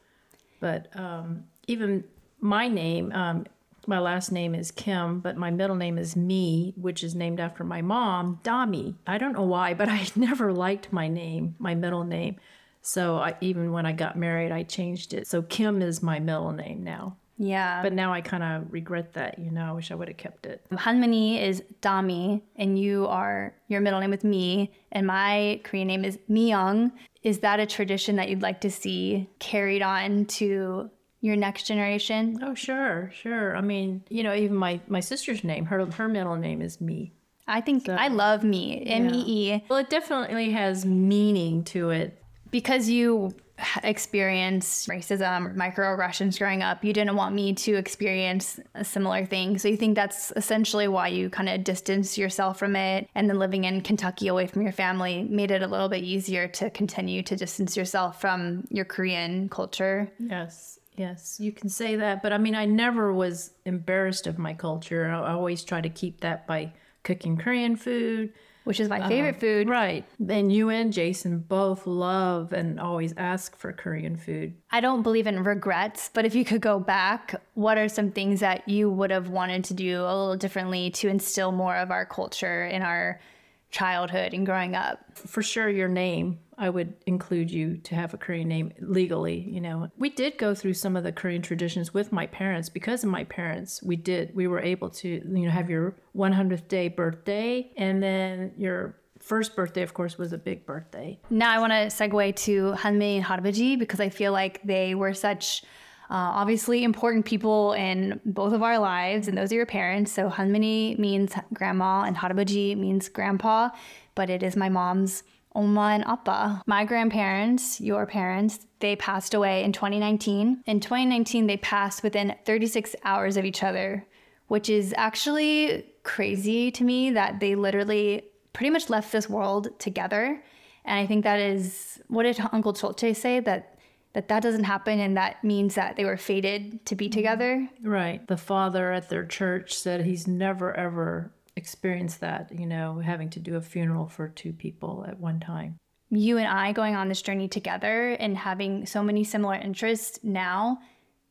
But 0.61 0.89
um, 0.99 1.45
even 1.67 2.05
my 2.41 2.69
name, 2.69 3.13
um, 3.13 3.47
my 3.87 3.99
last 3.99 4.31
name 4.31 4.55
is 4.55 4.71
Kim, 4.71 5.21
but 5.21 5.37
my 5.37 5.51
middle 5.51 5.77
name 5.77 5.97
is 5.97 6.15
Mee, 6.15 6.75
which 6.77 7.03
is 7.03 7.15
named 7.15 7.41
after 7.41 7.65
my 7.65 7.81
mom, 7.81 8.39
Dami. 8.45 8.97
I 9.07 9.17
don't 9.19 9.33
know 9.33 9.45
why, 9.45 9.75
but 9.75 9.89
I 9.99 10.07
never 10.15 10.53
liked 10.53 10.93
my 10.93 11.09
name, 11.09 11.57
my 11.59 11.75
middle 11.75 12.05
name. 12.05 12.37
So 12.83 13.17
I, 13.17 13.37
even 13.41 13.73
when 13.73 13.87
I 13.87 13.93
got 13.93 14.17
married, 14.17 14.53
I 14.53 14.63
changed 14.63 15.15
it. 15.15 15.27
So 15.27 15.43
Kim 15.43 15.83
is 15.83 16.03
my 16.03 16.19
middle 16.19 16.53
name 16.53 16.83
now. 16.85 17.17
Yeah. 17.39 17.83
But 17.83 17.93
now 17.93 18.13
I 18.13 18.21
kind 18.21 18.43
of 18.43 18.73
regret 18.73 19.13
that. 19.15 19.39
You 19.39 19.51
know, 19.51 19.65
I 19.65 19.73
wish 19.73 19.91
I 19.91 19.95
would 19.95 20.09
have 20.09 20.17
kept 20.17 20.45
it. 20.47 20.61
Hanmani 20.73 21.41
is 21.41 21.63
Dami, 21.81 22.43
and 22.57 22.79
you 22.79 23.07
are 23.07 23.55
your 23.69 23.81
middle 23.81 24.01
name 24.01 24.11
with 24.11 24.25
me, 24.25 24.73
and 24.93 25.07
my 25.07 25.61
Korean 25.65 25.87
name 25.89 26.05
is 26.05 26.19
Myung. 26.29 26.91
Is 27.23 27.39
that 27.41 27.61
a 27.61 27.67
tradition 27.67 28.17
that 28.17 28.29
you'd 28.29 28.43
like 28.43 28.61
to 28.63 28.71
see 28.71 29.29
carried 29.39 29.83
on 29.83 30.25
to 30.27 30.91
your 31.21 31.37
next 31.37 31.65
generation? 31.67 32.39
Oh, 32.43 32.55
sure, 32.55 33.11
sure. 33.15 33.57
I 33.57 33.61
mean, 33.61 34.03
you 34.09 34.23
know, 34.23 34.35
even 34.35 34.57
my 34.57 34.81
my 34.89 35.01
sister's 35.01 35.43
name, 35.45 35.67
her 35.67 35.85
her 35.93 36.09
middle 36.09 36.37
name 36.37 36.61
is 36.63 36.81
Mee. 36.81 37.13
I 37.47 37.61
think 37.61 37.89
I 37.89 38.09
love 38.09 38.45
me, 38.45 38.85
M 38.87 39.09
E 39.15 39.25
E, 39.55 39.65
Well, 39.69 39.79
it 39.79 39.89
definitely 39.91 40.51
has 40.53 40.85
meaning 40.85 41.65
to 41.65 41.91
it. 41.91 42.23
because 42.51 42.89
you 42.89 43.33
experienced 43.83 44.89
racism 44.89 45.55
microaggressions 45.57 46.39
growing 46.39 46.63
up. 46.63 46.85
You 46.85 46.93
didn't 46.93 47.17
want 47.17 47.35
me 47.35 47.55
to 47.55 47.75
experience 47.75 48.61
a 48.75 48.85
similar 48.85 49.27
thing. 49.27 49.59
So 49.59 49.69
you 49.69 49.77
think 49.77 49.95
that's 49.95 50.33
essentially 50.37 50.89
why 50.89 51.09
you 51.09 51.31
kind 51.31 51.49
of 51.49 51.65
distanced 51.65 52.19
yourself 52.19 52.59
from 52.59 52.77
it. 52.77 53.09
And 53.15 53.29
then 53.29 53.39
living 53.39 53.65
in 53.65 53.81
Kentucky 53.81 54.29
away 54.29 54.47
from 54.47 54.63
your 54.63 54.73
family 54.73 55.25
made 55.25 55.51
it 55.51 55.63
a 55.63 55.67
little 55.67 55.89
bit 55.89 56.05
easier 56.05 56.49
to 56.49 56.71
continue 56.71 57.23
to 57.25 57.37
distance 57.37 57.77
yourself 57.77 58.21
from 58.21 58.67
your 58.71 58.85
Korean 58.85 59.49
culture. 59.49 60.11
Yes, 60.19 60.79
yes, 60.97 61.39
you 61.41 61.53
can 61.53 61.69
say 61.69 61.97
that. 61.97 62.23
But 62.23 62.33
I 62.33 62.39
mean, 62.39 62.55
I 62.55 62.65
never 62.65 63.13
was 63.13 63.53
embarrassed 63.65 64.27
of 64.27 64.39
my 64.39 64.55
culture. 64.55 65.09
I 65.09 65.33
always 65.33 65.65
try 65.65 65.81
to 65.81 65.89
keep 65.89 66.21
that 66.21 66.47
by 66.47 66.73
cooking 67.03 67.37
Korean 67.37 67.77
food. 67.77 68.33
Which 68.69 68.81
is 68.81 68.91
my 68.91 69.01
uh-huh. 69.01 69.09
favorite 69.09 69.41
food. 69.41 69.67
Right. 69.67 70.05
Then 70.21 70.51
you 70.51 70.69
and 70.69 70.93
Jason 70.93 71.39
both 71.39 71.87
love 71.87 72.53
and 72.53 72.79
always 72.79 73.15
ask 73.17 73.57
for 73.57 73.73
Korean 73.73 74.19
food. 74.19 74.53
I 74.71 74.81
don't 74.81 75.03
believe 75.03 75.27
in 75.27 75.43
regrets, 75.43 76.11
but 76.13 76.27
if 76.27 76.35
you 76.35 76.45
could 76.45 76.61
go 76.61 76.79
back, 76.79 77.41
what 77.55 77.79
are 77.79 77.89
some 77.89 78.11
things 78.11 78.41
that 78.41 78.69
you 78.69 78.91
would 78.91 79.11
have 79.11 79.31
wanted 79.31 79.65
to 79.65 79.75
do 79.75 80.03
a 80.03 80.05
little 80.05 80.37
differently 80.37 80.91
to 80.91 81.09
instill 81.09 81.51
more 81.51 81.77
of 81.77 81.91
our 81.91 82.05
culture 82.05 82.67
in 82.67 82.83
our 82.83 83.23
childhood 83.71 84.35
and 84.35 84.47
growing 84.47 84.75
up? 84.75 85.01
For 85.15 85.43
sure, 85.43 85.69
your 85.69 85.89
name, 85.89 86.39
I 86.57 86.71
would 86.71 86.95
include 87.07 87.51
you 87.51 87.77
to 87.79 87.95
have 87.95 88.15
a 88.15 88.19
Korean 88.19 88.49
name 88.49 88.73
legally. 88.81 89.39
You 89.41 89.61
know, 89.61 89.91
we 89.97 90.11
did 90.11 90.39
go 90.39 90.55
through 90.55 90.75
some 90.75 90.97
of 90.97 91.05
the 91.05 91.13
Korean 91.13 91.43
traditions 91.43 91.95
with 91.95 92.13
my 92.13 92.27
parents. 92.27 92.69
Because 92.69 93.05
of 93.05 93.11
my 93.11 93.25
parents, 93.25 93.83
we 93.83 93.97
did, 93.97 94.35
we 94.35 94.47
were 94.47 94.61
able 94.61 94.91
to, 94.91 95.09
you 95.09 95.23
know, 95.47 95.51
have 95.51 95.71
your 95.71 95.97
100th 96.17 96.69
day 96.69 96.89
birthday 96.89 97.71
and 97.77 98.03
then 98.03 98.53
your 98.57 98.97
first 99.21 99.55
birthday, 99.55 99.83
of 99.83 99.95
course, 99.95 100.19
was 100.19 100.33
a 100.33 100.39
big 100.39 100.65
birthday. 100.67 101.19
Now 101.31 101.53
I 101.53 101.59
want 101.59 101.73
to 101.73 101.87
segue 101.87 102.37
to 102.37 102.73
Hanmi 102.73 103.17
and 103.17 103.25
Harabaji 103.25 103.79
because 103.79 104.01
I 104.01 104.09
feel 104.09 104.33
like 104.33 104.63
they 104.63 104.95
were 104.95 105.15
such 105.15 105.63
uh, 106.11 106.41
obviously 106.41 106.85
important 106.85 107.27
people 107.27 107.75
in 107.75 108.21
both 108.25 108.53
of 108.53 108.63
our 108.63 108.79
lives, 108.79 109.29
and 109.29 109.37
those 109.37 109.53
are 109.53 109.57
your 109.57 109.67
parents. 109.67 110.11
So 110.11 110.31
Hanmini 110.31 110.99
means 110.99 111.35
grandma, 111.53 112.05
and 112.05 112.17
Harabaji 112.17 112.77
means 112.77 113.09
grandpa, 113.09 113.71
but 114.15 114.31
it 114.31 114.43
is 114.43 114.57
my 114.57 114.69
mom's 114.69 115.23
Omma 115.55 115.95
and 115.95 116.05
Appa. 116.07 116.63
My 116.67 116.85
grandparents, 116.85 117.81
your 117.81 118.07
parents, 118.07 118.67
they 118.81 118.97
passed 118.97 119.35
away 119.35 119.65
in 119.65 119.73
2019. 119.73 120.63
In 120.67 120.81
2019, 120.81 121.47
they 121.47 121.57
passed 121.59 122.03
within 122.03 122.35
36 122.45 122.95
hours 123.05 123.37
of 123.37 123.45
each 123.45 123.63
other, 123.63 124.07
which 124.47 124.71
is 124.71 124.95
actually 124.97 125.85
crazy 126.05 126.71
to 126.71 126.85
me 126.85 127.11
that 127.11 127.41
they 127.41 127.55
literally 127.55 128.23
pretty 128.53 128.71
much 128.71 128.89
left 128.89 129.13
this 129.13 129.29
world 129.29 129.79
together. 129.79 130.43
And 130.85 130.99
I 130.99 131.07
think 131.07 131.25
that 131.25 131.41
is 131.41 132.01
what 132.09 132.23
did 132.23 132.41
Uncle 132.53 132.73
Cholte 132.73 133.15
say 133.15 133.41
that 133.41 133.78
that 134.15 134.29
that 134.29 134.43
doesn't 134.43 134.65
happen 134.65 135.01
and 135.01 135.17
that 135.17 135.43
means 135.45 135.75
that 135.75 135.97
they 135.97 136.05
were 136.05 136.17
fated 136.17 136.85
to 136.87 136.97
be 136.97 137.07
mm-hmm. 137.07 137.13
together. 137.13 137.69
Right. 137.83 138.27
The 138.27 138.37
father 138.37 138.93
at 138.93 139.09
their 139.09 139.25
church 139.25 139.75
said 139.75 140.05
he's 140.05 140.27
never 140.27 140.75
ever 140.75 141.33
experienced 141.57 142.21
that, 142.21 142.51
you 142.53 142.67
know, 142.67 143.01
having 143.01 143.31
to 143.31 143.41
do 143.41 143.57
a 143.57 143.61
funeral 143.61 144.07
for 144.09 144.29
two 144.29 144.53
people 144.53 145.05
at 145.07 145.19
one 145.19 145.41
time. 145.41 145.77
You 146.11 146.39
and 146.39 146.47
I 146.47 146.73
going 146.73 146.97
on 146.97 147.09
this 147.09 147.21
journey 147.21 147.49
together 147.49 148.13
and 148.13 148.37
having 148.37 148.87
so 148.87 149.03
many 149.03 149.25
similar 149.25 149.57
interests 149.57 150.21
now 150.23 150.79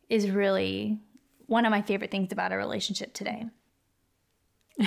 is 0.07 0.29
really 0.29 0.99
one 1.47 1.65
of 1.65 1.71
my 1.71 1.81
favorite 1.81 2.11
things 2.11 2.31
about 2.31 2.51
our 2.51 2.57
relationship 2.57 3.13
today. 3.13 3.45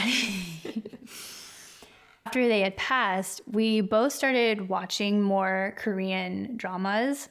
After 2.27 2.47
they 2.47 2.61
had 2.61 2.77
passed, 2.77 3.41
we 3.47 3.81
both 3.81 4.13
started 4.13 4.69
watching 4.69 5.21
more 5.21 5.75
Korean 5.79 6.57
dramas 6.57 7.29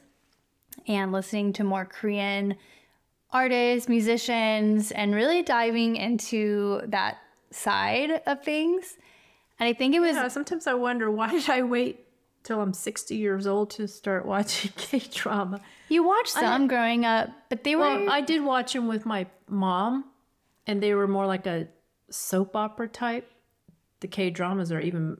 and 0.86 1.12
listening 1.12 1.52
to 1.54 1.64
more 1.64 1.84
Korean 1.84 2.56
artists, 3.30 3.88
musicians, 3.88 4.90
and 4.92 5.14
really 5.14 5.42
diving 5.42 5.96
into 5.96 6.80
that 6.86 7.18
side 7.50 8.22
of 8.26 8.42
things. 8.42 8.96
And 9.58 9.68
I 9.68 9.72
think 9.72 9.94
it 9.94 10.00
was 10.00 10.16
Yeah, 10.16 10.28
sometimes 10.28 10.66
I 10.66 10.74
wonder 10.74 11.10
why 11.18 11.30
did 11.30 11.48
I 11.48 11.62
wait 11.62 12.06
till 12.42 12.60
I'm 12.60 12.72
60 12.72 13.14
years 13.16 13.46
old 13.46 13.70
to 13.70 13.86
start 13.86 14.24
watching 14.26 14.72
K 14.76 14.98
drama? 15.12 15.60
you 15.88 16.02
watched 16.04 16.30
some 16.30 16.68
growing 16.68 17.04
up, 17.04 17.28
but 17.48 17.64
they 17.64 17.74
were 17.76 17.82
Well, 17.82 18.10
I 18.10 18.20
did 18.20 18.42
watch 18.42 18.72
them 18.72 18.88
with 18.88 19.04
my 19.04 19.26
mom, 19.48 20.04
and 20.66 20.82
they 20.82 20.94
were 20.94 21.08
more 21.08 21.26
like 21.26 21.46
a 21.46 21.68
soap 22.10 22.56
opera 22.56 22.88
type. 22.88 23.30
The 24.00 24.08
K 24.08 24.30
dramas 24.30 24.72
are 24.72 24.80
even 24.80 25.18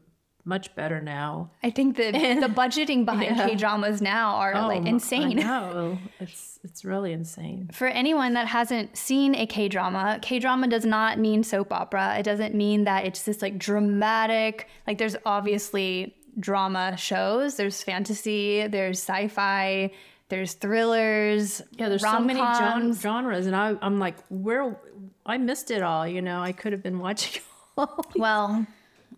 much 0.50 0.75
better 0.75 1.00
now. 1.00 1.50
I 1.62 1.71
think 1.71 1.97
the 1.97 2.11
the 2.47 2.52
budgeting 2.62 3.04
behind 3.07 3.37
Yeah. 3.37 3.49
K 3.49 3.54
dramas 3.54 4.02
now 4.02 4.35
are 4.35 4.54
oh, 4.54 4.66
like 4.66 4.83
Oh, 4.83 4.95
insane. 4.95 5.38
I 5.38 5.42
know. 5.42 5.99
It's 6.21 6.59
it's 6.62 6.85
really 6.85 7.12
insane. 7.14 7.71
For 7.73 7.87
anyone 7.87 8.35
that 8.35 8.47
hasn't 8.47 8.99
seen 8.99 9.35
a 9.35 9.47
K 9.47 9.69
drama, 9.69 10.19
K 10.21 10.38
drama 10.38 10.66
does 10.69 10.85
not 10.85 11.19
mean 11.19 11.42
soap 11.42 11.73
opera. 11.73 12.19
It 12.19 12.25
doesn't 12.25 12.54
mean 12.54 12.85
that 12.85 13.07
it's 13.07 13.23
this 13.23 13.40
like 13.40 13.57
dramatic, 13.59 14.69
like 14.87 14.99
there's 14.99 15.16
obviously 15.25 16.14
drama 16.38 16.97
shows, 16.99 17.57
there's 17.57 17.83
fantasy, 17.83 18.66
there's 18.66 18.99
sci 18.99 19.28
fi, 19.28 19.90
there's 20.28 20.52
thrillers. 20.54 21.62
Yeah, 21.78 21.88
there's 21.88 22.02
so 22.02 22.21
many 22.21 22.40
genres, 22.95 23.47
and 23.47 23.57
I 23.57 23.76
I'm 23.80 23.99
like, 23.99 24.16
where 24.28 24.76
I 25.25 25.38
missed 25.38 25.71
it 25.71 25.83
all. 25.83 26.07
You 26.07 26.23
know, 26.23 26.40
I 26.40 26.52
could 26.52 26.73
have 26.73 26.83
been 26.83 26.99
watching. 26.99 27.42
all 27.78 28.04
Well, 28.16 28.66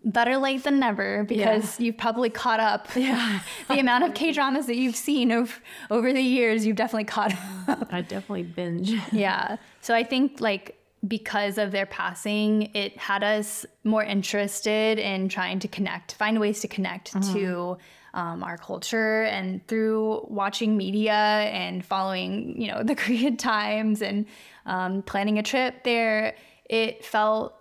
better 0.03 0.37
late 0.37 0.63
than 0.63 0.79
never 0.79 1.23
because 1.23 1.79
you've 1.79 1.97
probably 1.97 2.29
caught 2.29 2.59
up. 2.59 2.87
Yeah. 2.95 3.41
the 3.67 3.79
amount 3.79 4.03
of 4.05 4.13
K 4.13 4.31
dramas 4.31 4.65
that 4.67 4.77
you've 4.77 4.95
seen 4.95 5.31
over, 5.31 5.53
over 5.89 6.13
the 6.13 6.21
years, 6.21 6.65
you've 6.65 6.75
definitely 6.75 7.05
caught 7.05 7.33
up. 7.67 7.87
I 7.91 8.01
definitely 8.01 8.43
binge. 8.43 8.93
Yeah. 9.11 9.57
So 9.81 9.93
I 9.93 10.03
think 10.03 10.39
like 10.39 10.77
because 11.05 11.57
of 11.57 11.71
their 11.71 11.85
passing, 11.85 12.71
it 12.73 12.97
had 12.97 13.23
us 13.23 13.65
more 13.83 14.03
interested 14.03 14.99
in 14.99 15.27
trying 15.27 15.59
to 15.59 15.67
connect, 15.67 16.13
find 16.13 16.39
ways 16.39 16.61
to 16.61 16.67
connect 16.69 17.11
to 17.33 17.77
um, 18.13 18.41
our 18.43 18.57
culture, 18.57 19.23
and 19.23 19.65
through 19.67 20.25
watching 20.29 20.77
media 20.77 21.11
and 21.11 21.83
following, 21.83 22.59
you 22.61 22.67
know, 22.71 22.83
the 22.83 22.95
Korean 22.95 23.35
Times 23.35 24.01
and 24.01 24.25
um, 24.65 25.01
planning 25.01 25.39
a 25.39 25.43
trip 25.43 25.83
there, 25.83 26.35
it 26.69 27.03
felt. 27.03 27.55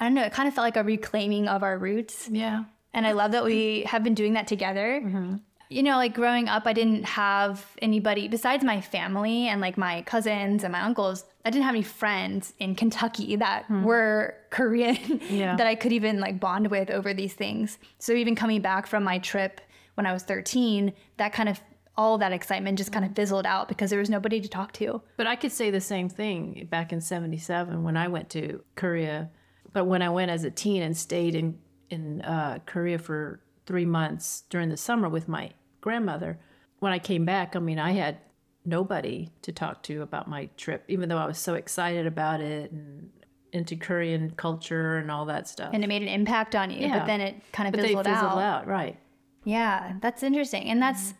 I 0.00 0.04
don't 0.04 0.14
know, 0.14 0.22
it 0.22 0.32
kind 0.32 0.48
of 0.48 0.54
felt 0.54 0.64
like 0.64 0.76
a 0.76 0.82
reclaiming 0.82 1.46
of 1.46 1.62
our 1.62 1.78
roots. 1.78 2.28
Yeah. 2.30 2.64
And 2.92 3.06
I 3.06 3.12
love 3.12 3.32
that 3.32 3.44
we 3.44 3.82
have 3.82 4.02
been 4.02 4.14
doing 4.14 4.32
that 4.32 4.46
together. 4.46 5.00
Mm-hmm. 5.04 5.36
You 5.68 5.84
know, 5.84 5.96
like 5.96 6.14
growing 6.14 6.48
up, 6.48 6.66
I 6.66 6.72
didn't 6.72 7.04
have 7.04 7.64
anybody 7.80 8.26
besides 8.26 8.64
my 8.64 8.80
family 8.80 9.46
and 9.46 9.60
like 9.60 9.78
my 9.78 10.02
cousins 10.02 10.64
and 10.64 10.72
my 10.72 10.80
uncles. 10.80 11.24
I 11.44 11.50
didn't 11.50 11.64
have 11.64 11.74
any 11.74 11.84
friends 11.84 12.54
in 12.58 12.74
Kentucky 12.74 13.36
that 13.36 13.66
hmm. 13.66 13.84
were 13.84 14.34
Korean 14.50 15.20
Yeah. 15.28 15.54
that 15.54 15.68
I 15.68 15.76
could 15.76 15.92
even 15.92 16.18
like 16.18 16.40
bond 16.40 16.72
with 16.72 16.90
over 16.90 17.14
these 17.14 17.34
things. 17.34 17.78
So 17.98 18.12
even 18.14 18.34
coming 18.34 18.62
back 18.62 18.88
from 18.88 19.04
my 19.04 19.18
trip 19.20 19.60
when 19.94 20.06
I 20.06 20.12
was 20.12 20.24
13, 20.24 20.92
that 21.18 21.32
kind 21.32 21.48
of 21.48 21.60
all 21.96 22.18
that 22.18 22.32
excitement 22.32 22.78
just 22.78 22.92
kind 22.92 23.04
of 23.04 23.14
fizzled 23.14 23.46
out 23.46 23.68
because 23.68 23.90
there 23.90 23.98
was 23.98 24.10
nobody 24.10 24.40
to 24.40 24.48
talk 24.48 24.72
to. 24.72 25.02
But 25.16 25.26
I 25.26 25.36
could 25.36 25.52
say 25.52 25.70
the 25.70 25.80
same 25.80 26.08
thing 26.08 26.66
back 26.70 26.92
in 26.92 27.00
77 27.00 27.82
when 27.84 27.96
I 27.96 28.08
went 28.08 28.30
to 28.30 28.64
Korea. 28.74 29.30
But 29.72 29.84
when 29.84 30.02
I 30.02 30.08
went 30.10 30.30
as 30.30 30.44
a 30.44 30.50
teen 30.50 30.82
and 30.82 30.96
stayed 30.96 31.34
in, 31.34 31.58
in 31.90 32.22
uh, 32.22 32.58
Korea 32.66 32.98
for 32.98 33.40
three 33.66 33.84
months 33.84 34.44
during 34.50 34.68
the 34.68 34.76
summer 34.76 35.08
with 35.08 35.28
my 35.28 35.50
grandmother, 35.80 36.38
when 36.80 36.92
I 36.92 36.98
came 36.98 37.24
back, 37.24 37.54
I 37.54 37.58
mean, 37.58 37.78
I 37.78 37.92
had 37.92 38.18
nobody 38.64 39.30
to 39.42 39.52
talk 39.52 39.82
to 39.84 40.02
about 40.02 40.28
my 40.28 40.46
trip, 40.56 40.84
even 40.88 41.08
though 41.08 41.18
I 41.18 41.26
was 41.26 41.38
so 41.38 41.54
excited 41.54 42.06
about 42.06 42.40
it 42.40 42.70
and 42.72 43.10
into 43.52 43.76
Korean 43.76 44.30
culture 44.30 44.96
and 44.98 45.10
all 45.10 45.24
that 45.26 45.48
stuff. 45.48 45.70
And 45.72 45.82
it 45.82 45.86
made 45.88 46.02
an 46.02 46.08
impact 46.08 46.54
on 46.54 46.70
you, 46.70 46.80
Yeah. 46.80 46.98
but 46.98 47.06
then 47.06 47.20
it 47.20 47.34
kind 47.52 47.66
of 47.68 47.72
but 47.72 47.82
they 47.82 47.88
fizzled, 47.88 48.06
fizzled 48.06 48.32
out. 48.32 48.38
out, 48.38 48.66
right. 48.66 48.98
Yeah, 49.44 49.94
that's 50.00 50.22
interesting. 50.22 50.64
And 50.64 50.80
that's 50.80 51.14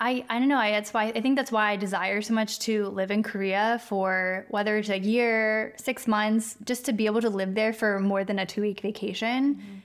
I 0.00 0.24
I 0.28 0.38
don't 0.38 0.48
know, 0.48 0.58
I 0.58 0.70
that's 0.70 0.94
why 0.94 1.06
I 1.06 1.20
think 1.20 1.36
that's 1.36 1.50
why 1.50 1.72
I 1.72 1.76
desire 1.76 2.22
so 2.22 2.34
much 2.34 2.60
to 2.60 2.88
live 2.88 3.10
in 3.10 3.22
Korea 3.22 3.80
for 3.86 4.46
whether 4.50 4.76
it's 4.76 4.88
a 4.88 4.98
year, 4.98 5.74
6 5.76 6.06
months, 6.06 6.56
just 6.64 6.84
to 6.86 6.92
be 6.92 7.06
able 7.06 7.20
to 7.20 7.30
live 7.30 7.54
there 7.54 7.72
for 7.72 7.98
more 7.98 8.24
than 8.24 8.38
a 8.38 8.46
2-week 8.46 8.80
vacation 8.80 9.56
mm-hmm. 9.56 9.78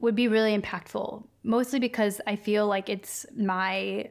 would 0.00 0.14
be 0.14 0.28
really 0.28 0.56
impactful. 0.58 1.24
Mostly 1.42 1.80
because 1.80 2.20
I 2.26 2.36
feel 2.36 2.66
like 2.66 2.88
it's 2.88 3.26
my 3.36 4.10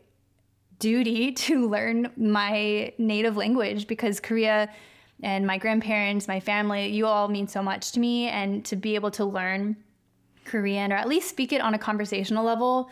duty 0.79 1.31
to 1.47 1.67
learn 1.67 2.11
my 2.17 2.93
native 2.97 3.35
language 3.37 3.87
because 3.87 4.19
Korea 4.19 4.69
and 5.23 5.47
my 5.47 5.57
grandparents, 5.57 6.27
my 6.27 6.39
family, 6.39 6.87
you 6.87 7.07
all 7.07 7.27
mean 7.27 7.47
so 7.47 7.63
much 7.63 7.91
to 7.93 7.99
me. 7.99 8.27
And 8.27 8.63
to 8.65 8.75
be 8.75 8.93
able 8.95 9.11
to 9.11 9.25
learn 9.25 9.75
Korean 10.45 10.93
or 10.93 10.95
at 10.95 11.07
least 11.07 11.29
speak 11.29 11.51
it 11.51 11.61
on 11.61 11.73
a 11.73 11.79
conversational 11.79 12.45
level, 12.45 12.89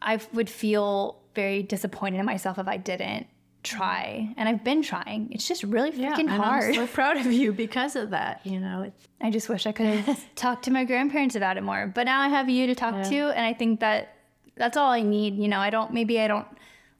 I 0.00 0.18
would 0.32 0.48
feel 0.48 1.19
very 1.34 1.62
disappointed 1.62 2.18
in 2.18 2.26
myself 2.26 2.58
if 2.58 2.68
I 2.68 2.76
didn't 2.76 3.26
try. 3.62 4.32
And 4.36 4.48
I've 4.48 4.64
been 4.64 4.82
trying. 4.82 5.28
It's 5.32 5.46
just 5.46 5.62
really 5.62 5.90
freaking 5.90 6.28
hard. 6.28 6.70
I'm 6.70 6.74
so 6.74 6.86
proud 6.86 7.18
of 7.18 7.26
you 7.26 7.52
because 7.52 7.96
of 7.96 8.10
that. 8.10 8.40
You 8.44 8.60
know, 8.60 8.82
it's... 8.86 9.08
I 9.20 9.30
just 9.30 9.48
wish 9.48 9.66
I 9.66 9.72
could 9.72 9.86
have 9.86 10.24
talked 10.34 10.64
to 10.64 10.70
my 10.70 10.84
grandparents 10.84 11.36
about 11.36 11.56
it 11.56 11.62
more. 11.62 11.86
But 11.86 12.04
now 12.04 12.20
I 12.20 12.28
have 12.28 12.48
you 12.48 12.66
to 12.66 12.74
talk 12.74 12.94
yeah. 12.94 13.02
to, 13.02 13.16
and 13.36 13.44
I 13.46 13.52
think 13.52 13.80
that 13.80 14.16
that's 14.56 14.76
all 14.76 14.90
I 14.90 15.02
need. 15.02 15.36
You 15.36 15.48
know, 15.48 15.58
I 15.58 15.70
don't 15.70 15.92
maybe 15.92 16.20
I 16.20 16.28
don't 16.28 16.46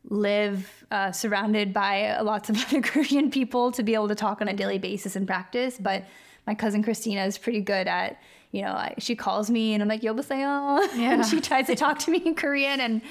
live 0.09 0.85
uh, 0.91 1.13
surrounded 1.13 1.73
by 1.73 2.19
lots 2.21 2.51
of 2.51 2.63
other 2.67 2.81
Korean 2.81 3.31
people 3.31 3.73
to 3.73 3.83
be 3.83 3.95
able 3.95 4.09
to 4.09 4.15
talk 4.15 4.41
on 4.41 4.49
a 4.49 4.55
daily 4.55 4.79
basis 4.79 5.17
and 5.17 5.27
practice, 5.27 5.79
but 5.79 6.05
my 6.47 6.55
cousin 6.55 6.83
Christina 6.83 7.25
is 7.25 7.37
pretty 7.39 7.61
good 7.61 7.87
at, 7.87 8.21
you 8.51 8.63
know, 8.63 8.73
I, 8.73 8.95
she 8.99 9.15
calls 9.15 9.51
me 9.51 9.75
and 9.75 9.83
I'm 9.83 9.89
like, 9.89 10.03
"Yo, 10.03 10.19
yeah. 10.31 11.13
and 11.13 11.27
she 11.27 11.41
tries 11.41 11.67
to 11.67 11.77
talk 11.77 11.99
to 12.01 12.11
me 12.11 12.19
in 12.25 12.35
Korean 12.35 12.81
and 12.81 13.03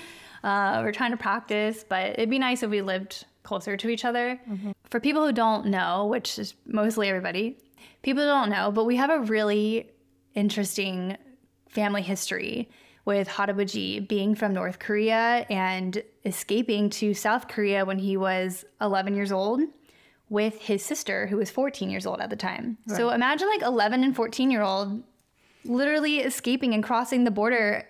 uh, 0.44 0.82
we're 0.84 0.92
trying 0.92 1.12
to 1.12 1.18
practice. 1.18 1.86
But 1.88 2.12
it'd 2.12 2.30
be 2.30 2.40
nice 2.40 2.64
if 2.64 2.70
we 2.70 2.82
lived 2.82 3.26
closer 3.44 3.78
to 3.78 3.90
each 3.90 4.06
other. 4.06 4.40
For 4.90 5.00
people 5.00 5.26
who 5.26 5.32
don't 5.32 5.68
know, 5.68 6.06
which 6.08 6.38
is 6.40 6.54
mostly 6.66 7.08
everybody, 7.10 7.58
people 8.02 8.24
don't 8.26 8.50
know, 8.50 8.72
but 8.72 8.86
we 8.86 8.96
have 8.98 9.10
a 9.10 9.20
really 9.20 9.90
interesting 10.36 11.18
family 11.70 12.02
history 12.02 12.70
with 13.06 13.28
Harabuji 13.28 14.08
being 14.08 14.36
from 14.36 14.54
North 14.54 14.78
Korea 14.80 15.46
and 15.50 16.04
escaping 16.26 16.90
to 16.92 17.14
South 17.14 17.48
Korea 17.48 17.86
when 17.86 17.98
he 17.98 18.18
was 18.18 18.66
11 18.82 19.16
years 19.16 19.32
old 19.32 19.62
with 20.30 20.62
his 20.62 20.86
sister 20.86 21.26
who 21.26 21.38
was 21.38 21.50
14 21.50 21.90
years 21.90 22.06
old 22.06 22.22
at 22.22 22.30
the 22.30 22.36
time. 22.36 22.78
So 22.88 23.10
imagine 23.10 23.48
like 23.48 23.64
11 23.64 24.04
and 24.04 24.16
14 24.16 24.52
year 24.52 24.62
old 24.62 25.02
literally 25.66 26.20
escaping 26.20 26.74
and 26.76 26.84
crossing 26.84 27.24
the 27.24 27.32
border 27.32 27.88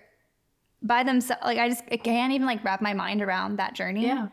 by 0.82 1.02
themselves. 1.02 1.42
Like 1.44 1.58
I 1.58 1.68
just 1.68 1.84
I 1.90 1.96
can't 1.96 2.32
even 2.32 2.46
like 2.46 2.64
wrap 2.64 2.80
my 2.80 2.94
mind 2.94 3.22
around 3.22 3.56
that 3.56 3.74
journey. 3.74 4.06
yeah. 4.06 4.28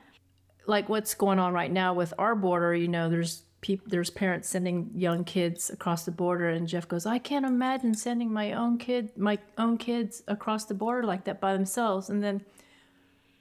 Like 0.66 0.90
what's 0.90 1.14
going 1.14 1.40
on 1.40 1.54
right 1.54 1.72
now 1.72 1.94
with 1.94 2.14
our 2.18 2.36
border, 2.36 2.76
you 2.76 2.90
know, 2.90 3.10
there's 3.10 3.44
people, 3.62 3.88
there's 3.90 4.10
parents 4.10 4.50
sending 4.50 4.92
young 4.94 5.24
kids 5.24 5.70
across 5.70 6.04
the 6.04 6.12
border, 6.12 6.50
and 6.50 6.68
Jeff 6.68 6.88
goes, 6.88 7.06
"I 7.06 7.20
can't 7.20 7.46
imagine 7.46 7.94
sending 7.94 8.32
my 8.34 8.52
own 8.52 8.78
kid, 8.78 9.18
my 9.18 9.40
own 9.58 9.78
kids 9.78 10.24
across 10.28 10.66
the 10.66 10.74
border 10.74 11.08
like 11.08 11.24
that 11.26 11.40
by 11.40 11.54
themselves." 11.54 12.10
And 12.10 12.22
then 12.22 12.44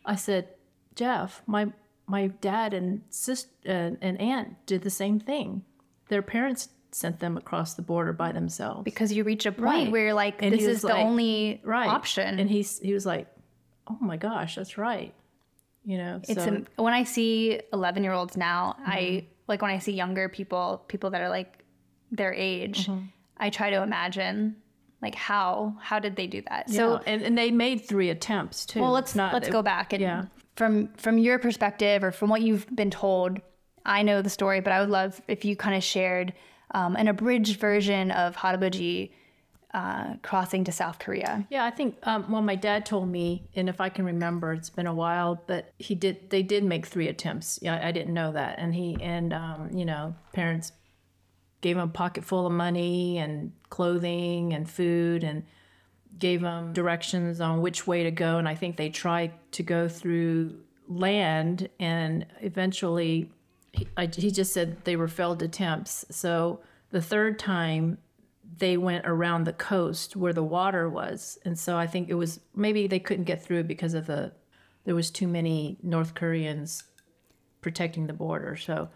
I 0.05 0.15
said, 0.15 0.49
"Jeff, 0.95 1.43
my 1.47 1.73
my 2.07 2.29
dad 2.29 2.73
and 2.73 3.03
sister 3.11 3.51
uh, 3.67 3.97
and 4.01 4.21
aunt 4.21 4.65
did 4.67 4.83
the 4.83 4.91
same 4.91 5.19
thing. 5.19 5.65
Their 6.09 6.23
parents 6.23 6.69
sent 6.97 7.21
them 7.21 7.37
across 7.37 7.75
the 7.75 7.83
border 7.83 8.12
by 8.12 8.33
themselves." 8.33 8.83
Because 8.85 9.12
you 9.12 9.23
reach 9.25 9.45
a 9.47 9.53
point 9.53 9.65
Right. 9.65 9.91
where 9.93 10.05
you're 10.05 10.15
like, 10.15 10.43
And 10.43 10.53
this 10.55 10.62
is 10.62 10.69
was 10.69 10.81
the 10.83 10.88
like- 10.88 11.05
only 11.05 11.61
right 11.65 11.88
option. 11.88 12.38
and 12.41 12.49
he's 12.50 12.79
he 12.81 12.93
was 12.93 13.05
like 13.07 13.26
oh 13.88 13.99
my 14.00 14.17
gosh 14.17 14.57
that's 14.57 14.76
right 14.79 15.15
you 15.85 15.97
know 15.99 16.21
It's 16.29 16.43
so, 16.45 16.65
a, 16.79 16.83
when 16.83 16.95
I 16.95 17.05
see 17.05 17.61
11 17.73 18.03
year 18.03 18.12
olds 18.12 18.37
now, 18.37 18.75
Mm-hmm. 18.81 18.91
I 18.91 19.26
like 19.49 19.62
when 19.62 19.71
I 19.71 19.79
see 19.79 19.93
younger 19.93 20.29
people, 20.29 20.83
people 20.88 21.11
that 21.11 21.21
are 21.21 21.29
like 21.29 21.53
their 22.11 22.33
age, 22.35 22.87
Mm-hmm. 22.87 23.05
I 23.38 23.50
try 23.50 23.71
to 23.71 23.83
imagine 23.83 24.57
like 25.03 25.15
how 25.15 25.75
how 25.81 25.99
did 26.00 26.17
they 26.17 26.26
do 26.26 26.43
that? 26.49 26.69
so 26.71 26.76
So 26.76 27.03
and, 27.07 27.23
and 27.23 27.37
they 27.38 27.50
made 27.50 27.79
three 27.85 28.11
attempts 28.11 28.67
too 28.67 28.81
well, 28.81 28.91
let's 28.93 29.15
not- 29.15 29.33
let's 29.35 29.49
it- 29.49 29.53
go 29.53 29.62
back 29.62 29.93
and 29.93 30.00
yeah. 30.03 30.25
from 30.57 30.88
from 30.97 31.19
your 31.19 31.38
perspective 31.38 32.03
or 32.03 32.11
from 32.11 32.29
what 32.31 32.41
you've 32.43 32.67
been 32.75 32.91
told. 32.91 33.38
I 33.85 34.03
know 34.03 34.21
the 34.23 34.31
story, 34.31 34.61
but 34.61 34.73
I 34.73 34.81
would 34.81 34.91
love 34.91 35.21
if 35.29 35.45
you 35.45 35.55
kind 35.55 35.76
of 35.76 35.85
shared 35.85 36.33
um, 36.73 36.96
an 36.96 37.08
abridged 37.08 37.58
version 37.61 38.11
of 38.11 38.37
Harabuji 38.37 39.11
uh, 39.75 40.14
crossing 40.23 40.64
to 40.64 40.73
South 40.73 40.99
Korea. 40.99 41.46
yeah 41.50 41.64
i 41.64 41.70
think 41.70 41.96
um, 42.04 42.30
well 42.30 42.40
my 42.40 42.54
dad 42.54 42.87
told 42.87 43.08
me 43.11 43.46
and 43.54 43.68
if 43.68 43.78
i 43.78 43.90
can 43.90 44.06
remember 44.06 44.52
it's 44.54 44.70
been 44.70 44.87
a 44.87 44.94
while 44.94 45.42
but 45.46 45.75
he 45.78 45.94
did 45.94 46.30
they 46.30 46.42
did 46.42 46.64
make 46.64 46.87
three 46.87 47.08
attempts. 47.08 47.58
Yeah 47.61 47.87
i 47.87 47.90
didn't 47.92 48.14
know 48.14 48.32
that. 48.32 48.58
And 48.58 48.75
he 48.75 48.96
and 49.02 49.32
um, 49.35 49.70
you 49.75 49.85
know 49.85 50.14
parents 50.32 50.73
gave 51.61 51.76
him 51.76 51.82
a 51.82 51.88
pocket 51.92 52.24
full 52.24 52.46
of 52.46 52.52
money 52.52 53.18
and 53.18 53.52
clothing 53.68 54.55
and 54.55 54.68
food 54.70 55.24
and 55.24 55.44
gave 56.18 56.40
them 56.40 56.72
directions 56.72 57.40
on 57.40 57.61
which 57.61 57.87
way 57.87 58.05
to 58.05 58.11
go. 58.11 58.38
And 58.38 58.48
i 58.48 58.55
think 58.55 58.76
they 58.76 58.88
tried 58.88 59.33
to 59.52 59.62
go 59.62 59.88
through 59.88 60.57
land 60.88 61.68
and 61.81 62.24
eventually 62.40 63.31
he, 63.77 63.89
I, 63.97 64.07
he 64.07 64.31
just 64.31 64.53
said 64.53 64.85
they 64.85 64.97
were 64.97 65.09
failed 65.09 65.43
attempts 65.43 66.05
so 66.11 66.61
the 66.91 67.03
third 67.03 67.39
time 67.39 67.99
they 68.59 68.77
went 68.77 69.07
around 69.07 69.45
the 69.45 69.53
coast 69.53 70.17
where 70.17 70.33
the 70.33 70.43
water 70.43 70.89
was 70.89 71.39
and 71.45 71.59
so 71.59 71.77
i 71.77 71.87
think 71.87 72.09
it 72.09 72.15
was 72.15 72.41
maybe 72.55 72.87
they 72.87 73.01
couldn't 73.01 73.25
get 73.25 73.43
through 73.43 73.65
because 73.65 73.95
of 73.95 74.07
the 74.07 74.33
there 74.85 74.95
was 74.95 75.11
too 75.11 75.29
many 75.29 75.79
north 75.83 76.15
koreans 76.15 76.85
protecting 77.61 78.07
the 78.07 78.12
border 78.12 78.57
so 78.57 78.89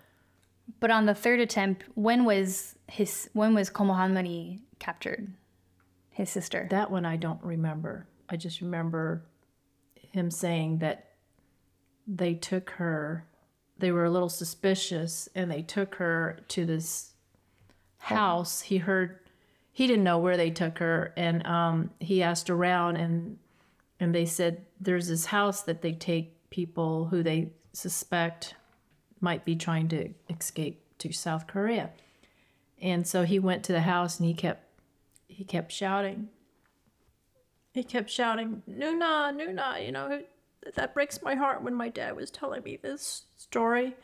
But 0.79 0.91
on 0.91 1.07
the 1.07 1.15
third 1.15 1.41
attempt, 1.41 1.85
when 1.95 2.25
was 2.25 2.77
his 2.87 3.29
when 3.33 3.55
was 3.55 3.71
Komo 3.71 3.97
Hanmari 3.97 4.61
captured? 4.79 5.33
His 6.11 6.31
sister. 6.31 6.69
That 6.71 6.91
one 6.91 7.05
I 7.05 7.17
don't 7.17 7.43
remember. 7.43 8.07
I 8.29 8.37
just 8.37 8.61
remember 8.61 9.25
him 9.95 10.31
saying 10.31 10.79
that 10.79 11.09
they 12.07 12.35
took 12.35 12.71
her, 12.71 13.27
they 13.81 13.93
were 13.93 14.05
a 14.05 14.11
little 14.11 14.29
suspicious, 14.29 15.29
and 15.35 15.51
they 15.51 15.63
took 15.63 15.97
her 15.97 16.41
to 16.49 16.65
this 16.65 17.13
house. 17.99 18.63
He 18.63 18.79
heard, 18.79 19.19
he 19.73 19.87
didn't 19.87 20.05
know 20.05 20.19
where 20.19 20.37
they 20.37 20.51
took 20.51 20.79
her, 20.79 21.13
and 21.17 21.47
um, 21.47 21.91
he 22.01 22.23
asked 22.23 22.51
around, 22.51 22.97
and 22.97 23.39
and 23.99 24.15
they 24.15 24.25
said 24.25 24.65
there's 24.81 25.09
this 25.09 25.27
house 25.27 25.63
that 25.63 25.83
they 25.83 25.93
take 25.93 26.51
people 26.51 27.07
who 27.07 27.23
they 27.23 27.53
suspect 27.73 28.55
might 29.21 29.45
be 29.45 29.55
trying 29.55 29.89
to 29.89 30.09
escape 30.31 30.83
to 30.99 31.13
South 31.13 31.47
Korea. 31.47 31.91
And 32.81 33.07
so 33.07 33.25
he 33.25 33.39
went 33.39 33.63
to 33.65 33.73
the 33.73 33.83
house 33.83 34.19
and 34.19 34.27
he 34.27 34.35
kept 34.35 34.67
he 35.29 35.45
kept 35.45 35.71
shouting. 35.71 36.29
He 37.73 37.85
kept 37.85 38.11
shouting, 38.11 38.63
Nuna, 38.69 39.33
Nuna, 39.33 39.85
you 39.85 39.93
know, 39.93 40.23
that 40.75 40.95
breaks 40.95 41.23
my 41.23 41.35
heart 41.35 41.63
when 41.63 41.75
my 41.75 41.89
dad 41.89 42.17
was 42.17 42.31
telling 42.31 42.63
me 42.63 42.77
this 42.77 43.25
story, 43.37 43.97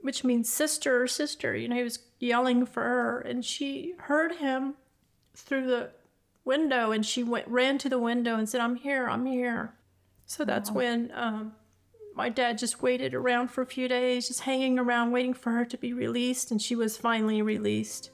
which 0.00 0.24
means 0.24 0.48
sister, 0.48 1.06
sister. 1.06 1.54
You 1.54 1.68
know, 1.68 1.76
he 1.76 1.82
was 1.82 1.98
yelling 2.18 2.66
for 2.66 2.82
her, 2.82 3.20
and 3.20 3.44
she 3.44 3.94
heard 3.98 4.36
him 4.36 4.74
through 5.34 5.66
the 5.66 5.90
window, 6.44 6.90
and 6.90 7.04
she 7.04 7.22
went 7.22 7.48
ran 7.48 7.78
to 7.78 7.88
the 7.88 7.98
window 7.98 8.36
and 8.36 8.48
said, 8.48 8.60
"I'm 8.60 8.76
here, 8.76 9.08
I'm 9.08 9.26
here." 9.26 9.74
So 10.26 10.44
that's 10.44 10.70
when 10.70 11.12
um, 11.14 11.52
my 12.14 12.28
dad 12.28 12.58
just 12.58 12.82
waited 12.82 13.14
around 13.14 13.48
for 13.48 13.62
a 13.62 13.66
few 13.66 13.88
days, 13.88 14.28
just 14.28 14.40
hanging 14.40 14.78
around, 14.78 15.12
waiting 15.12 15.34
for 15.34 15.50
her 15.50 15.64
to 15.66 15.76
be 15.76 15.92
released, 15.92 16.50
and 16.50 16.62
she 16.62 16.74
was 16.74 16.96
finally 16.96 17.42
released. 17.42 18.10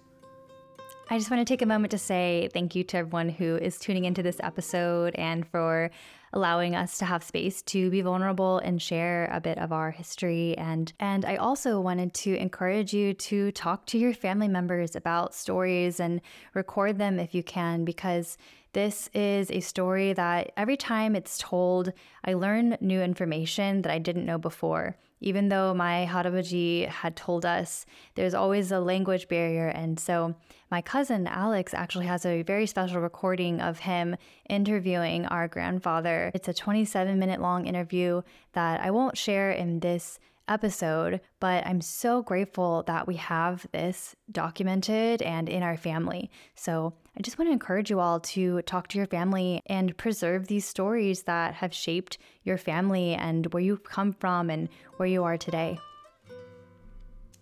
I 1.13 1.19
just 1.19 1.29
want 1.29 1.45
to 1.45 1.53
take 1.53 1.61
a 1.61 1.67
moment 1.67 1.91
to 1.91 1.99
say 1.99 2.49
thank 2.53 2.77
you 2.77 2.85
to 2.85 2.99
everyone 2.99 3.31
who 3.31 3.57
is 3.57 3.81
tuning 3.81 4.05
into 4.05 4.23
this 4.23 4.37
episode 4.45 5.13
and 5.17 5.45
for 5.45 5.91
allowing 6.33 6.77
us 6.77 6.99
to 6.99 7.05
have 7.05 7.25
space 7.25 7.63
to 7.63 7.91
be 7.91 8.01
vulnerable 8.01 8.59
and 8.59 8.81
share 8.81 9.29
a 9.33 9.41
bit 9.41 9.59
of 9.59 9.73
our 9.73 9.91
history 9.91 10.57
and 10.57 10.93
and 11.01 11.25
I 11.25 11.35
also 11.35 11.81
wanted 11.81 12.15
to 12.15 12.37
encourage 12.37 12.95
you 12.95 13.13
to 13.15 13.51
talk 13.51 13.87
to 13.87 13.99
your 13.99 14.15
family 14.15 14.47
members 14.47 14.95
about 14.95 15.35
stories 15.35 15.99
and 15.99 16.21
record 16.55 16.99
them 16.99 17.19
if 17.19 17.35
you 17.35 17.43
can 17.43 17.85
because 17.85 18.39
this 18.73 19.11
is 19.13 19.51
a 19.51 19.59
story 19.59 20.13
that 20.13 20.53
every 20.57 20.77
time 20.77 21.17
it's 21.17 21.39
told, 21.39 21.93
I 22.25 22.35
learn 22.35 22.77
new 22.81 23.03
information 23.03 23.83
that 23.83 23.91
I 23.91 23.99
didn't 23.99 24.27
know 24.27 24.39
before. 24.39 24.97
Even 25.21 25.49
though 25.49 25.75
my 25.75 26.09
Harabaji 26.11 26.89
had 26.89 27.17
told 27.17 27.45
us 27.45 27.87
there's 28.15 28.35
always 28.35 28.73
a 28.73 28.81
language 28.81 29.29
barrier. 29.29 29.69
And 29.69 30.01
so 30.01 30.35
my 30.71 30.81
cousin 30.81 31.27
Alex 31.27 31.75
actually 31.75 32.07
has 32.07 32.25
a 32.25 32.43
very 32.43 32.67
special 32.67 33.01
recording 33.01 33.61
of 33.61 33.81
him 33.81 34.17
interviewing 34.49 35.27
our 35.27 35.49
grandfather. 35.49 36.31
It's 36.35 36.49
a 36.49 36.55
27 36.55 37.19
minute 37.19 37.41
long 37.41 37.67
interview 37.67 38.23
that 38.53 38.81
I 38.81 38.91
won't 38.91 39.19
share 39.19 39.51
in 39.51 39.81
this 39.81 40.19
episode, 40.49 41.21
but 41.39 41.65
I'm 41.67 41.81
so 41.81 42.23
grateful 42.23 42.83
that 42.87 43.07
we 43.07 43.17
have 43.17 43.67
this 43.73 44.17
documented 44.31 45.23
and 45.23 45.49
in 45.49 45.63
our 45.63 45.77
family. 45.77 46.31
So 46.55 46.95
I 47.21 47.23
just 47.23 47.39
want 47.39 47.49
to 47.49 47.53
encourage 47.53 47.91
you 47.91 48.01
all 48.01 48.19
to 48.19 48.63
talk 48.63 48.89
to 48.89 48.97
your 48.97 49.07
family 49.07 49.61
and 49.67 49.95
preserve 49.99 50.47
these 50.47 50.65
stories 50.65 51.25
that 51.25 51.53
have 51.53 51.75
shaped 51.75 52.17
your 52.45 52.57
family 52.57 53.13
and 53.13 53.45
where 53.53 53.63
you've 53.63 53.85
come 53.85 54.15
from 54.15 54.49
and 54.49 54.71
where 54.97 55.07
you 55.07 55.23
are 55.25 55.37
today. 55.37 55.79